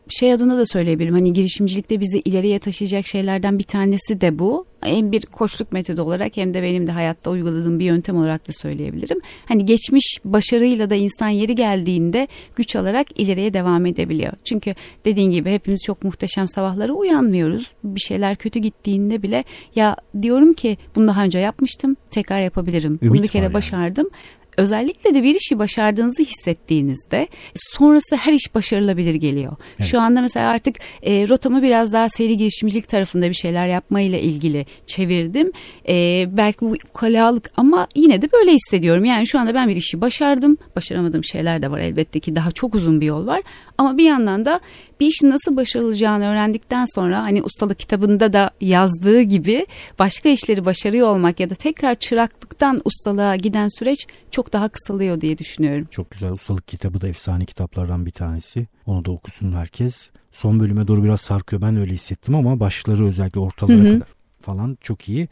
şey 0.10 0.34
adına 0.34 0.58
da 0.58 0.65
söyleyebilirim. 0.65 1.13
Hani 1.13 1.34
girişimcilikte 1.34 2.00
bizi 2.00 2.19
ileriye 2.19 2.60
taşıyacak 2.60 3.08
şeylerden 3.08 3.60
bir 3.60 3.63
tanesi 3.63 4.21
de 4.21 4.39
bu. 4.39 4.65
Hem 4.82 5.12
bir 5.12 5.21
koçluk 5.21 5.71
metodu 5.71 6.02
olarak 6.02 6.38
hem 6.38 6.54
de 6.54 6.63
benim 6.63 6.88
de 6.88 6.91
hayatta 6.91 7.32
uyguladığım 7.32 7.80
bir 7.80 7.86
yöntem 7.86 8.17
olarak 8.17 8.47
da 8.47 8.52
söyleyebilirim. 8.54 9.19
Hani 9.45 9.65
geçmiş 9.65 10.17
başarıyla 10.26 10.89
da 10.89 10.95
insan 10.95 11.30
yeri 11.30 11.56
geldiğinde 11.56 12.28
güç 12.56 12.76
alarak 12.76 13.19
ileriye 13.19 13.54
devam 13.54 13.86
edebiliyor. 13.86 14.34
Çünkü 14.43 14.76
dediğin 15.06 15.32
gibi 15.32 15.52
hepimiz 15.52 15.82
çok 15.86 16.04
muhteşem 16.04 16.47
sabahlara 16.47 16.93
uyanmıyoruz. 16.93 17.71
Bir 17.84 18.02
şeyler 18.02 18.36
kötü 18.36 18.60
gittiğinde 18.60 19.24
bile 19.24 19.43
ya 19.76 19.95
diyorum 20.21 20.54
ki 20.54 20.78
bunu 20.95 21.08
daha 21.08 21.24
önce 21.24 21.39
yapmıştım 21.39 21.95
tekrar 22.10 22.41
yapabilirim. 22.41 23.00
Ümit 23.02 23.13
bunu 23.13 23.24
bir 23.24 23.28
kere 23.28 23.43
yani. 23.43 23.54
başardım 23.54 24.10
özellikle 24.58 25.14
de 25.14 25.24
bir 25.24 25.36
işi 25.36 25.60
başardığınızı 25.60 26.24
hissettiğinizde 26.24 27.28
sonrası 27.56 28.16
her 28.16 28.34
iş 28.34 28.56
başarılabilir 28.56 29.14
geliyor. 29.14 29.56
Evet. 29.80 29.90
Şu 29.90 30.02
anda 30.02 30.22
mesela 30.22 30.50
artık 30.50 30.76
e, 31.04 31.28
rotamı 31.28 31.64
biraz 31.64 31.94
daha 31.94 32.10
seri 32.10 32.38
girişimcilik 32.38 32.90
tarafında 32.90 33.30
bir 33.30 33.34
şeyler 33.34 33.68
yapmayla 33.68 34.20
ilgili 34.20 34.66
çevirdim. 34.86 35.52
E, 35.90 36.26
belki 36.38 36.62
bu 36.62 36.76
kalalık 36.94 37.52
ama 37.58 37.88
yine 37.96 38.22
de 38.22 38.32
böyle 38.32 38.52
hissediyorum. 38.52 39.06
Yani 39.06 39.28
şu 39.28 39.40
anda 39.40 39.54
ben 39.54 39.70
bir 39.70 39.76
işi 39.76 40.02
başardım. 40.02 40.58
Başaramadığım 40.76 41.24
şeyler 41.24 41.62
de 41.62 41.72
var 41.72 41.80
elbette 41.80 42.20
ki 42.20 42.36
daha 42.36 42.52
çok 42.52 42.76
uzun 42.76 43.02
bir 43.02 43.06
yol 43.06 43.28
var. 43.28 43.42
Ama 43.78 43.98
bir 43.98 44.04
yandan 44.04 44.46
da 44.46 44.60
bir 45.02 45.06
işin 45.08 45.30
nasıl 45.30 45.56
başarılacağını 45.56 46.28
öğrendikten 46.28 46.86
sonra 46.96 47.24
hani 47.24 47.44
ustalık 47.44 47.80
kitabında 47.80 48.34
da 48.34 48.52
yazdığı 48.62 49.22
gibi 49.22 49.66
başka 50.00 50.30
işleri 50.30 50.66
başarıyor 50.66 51.08
olmak 51.08 51.40
ya 51.40 51.50
da 51.50 51.56
tekrar 51.56 51.96
çıraklıktan 51.96 52.82
ustalığa 52.86 53.36
giden 53.36 53.68
süreç 53.80 54.08
çok 54.32 54.54
daha 54.54 54.70
kısalıyor 54.70 55.22
diye 55.22 55.38
düşünüyorum. 55.38 55.88
Çok 55.92 56.12
güzel 56.12 56.32
ustalık 56.32 56.68
kitabı 56.68 57.02
da 57.02 57.08
efsane 57.08 57.46
kitaplardan 57.46 58.06
bir 58.06 58.12
tanesi. 58.12 58.68
Onu 58.86 59.06
da 59.06 59.12
okusun 59.12 59.52
herkes. 59.52 60.10
Son 60.32 60.60
bölüme 60.60 60.88
doğru 60.88 61.04
biraz 61.04 61.22
sarkıyor 61.22 61.62
ben 61.62 61.78
öyle 61.78 61.94
hissettim 61.94 62.36
ama 62.36 62.60
başları 62.60 63.06
özellikle 63.06 63.40
ortalara 63.40 63.78
hı 63.78 63.82
hı. 63.82 63.94
kadar 63.94 64.08
falan 64.42 64.78
çok 64.82 65.10
iyi. 65.10 65.28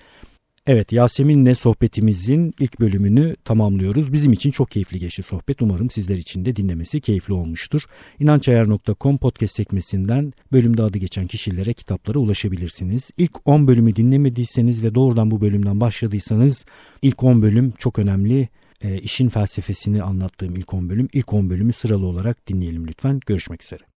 Evet 0.72 0.92
Yasemin'le 0.92 1.54
sohbetimizin 1.54 2.54
ilk 2.60 2.80
bölümünü 2.80 3.36
tamamlıyoruz. 3.46 4.14
Bizim 4.14 4.34
için 4.34 4.52
çok 4.52 4.72
keyifli 4.72 5.00
geçti 5.00 5.24
sohbet. 5.24 5.62
Umarım 5.62 5.90
sizler 5.90 6.16
için 6.16 6.46
de 6.46 6.56
dinlemesi 6.56 7.02
keyifli 7.02 7.34
olmuştur. 7.34 7.82
İnançayar.com 8.20 9.18
podcast 9.18 9.56
sekmesinden 9.56 10.34
bölümde 10.52 10.84
adı 10.84 10.98
geçen 10.98 11.28
kişilere 11.28 11.74
kitaplara 11.74 12.20
ulaşabilirsiniz. 12.20 13.12
İlk 13.18 13.32
10 13.46 13.68
bölümü 13.68 13.96
dinlemediyseniz 13.96 14.84
ve 14.84 14.96
doğrudan 14.96 15.32
bu 15.32 15.42
bölümden 15.42 15.80
başladıysanız 15.80 16.66
ilk 17.02 17.24
10 17.24 17.42
bölüm 17.42 17.74
çok 17.78 18.00
önemli. 18.00 18.50
E, 18.82 19.00
işin 19.00 19.30
felsefesini 19.30 20.04
anlattığım 20.04 20.56
ilk 20.56 20.74
10 20.74 20.90
bölüm. 20.90 21.08
İlk 21.14 21.34
10 21.34 21.50
bölümü 21.50 21.74
sıralı 21.74 22.06
olarak 22.06 22.48
dinleyelim 22.48 22.88
lütfen. 22.88 23.20
Görüşmek 23.26 23.64
üzere. 23.64 23.82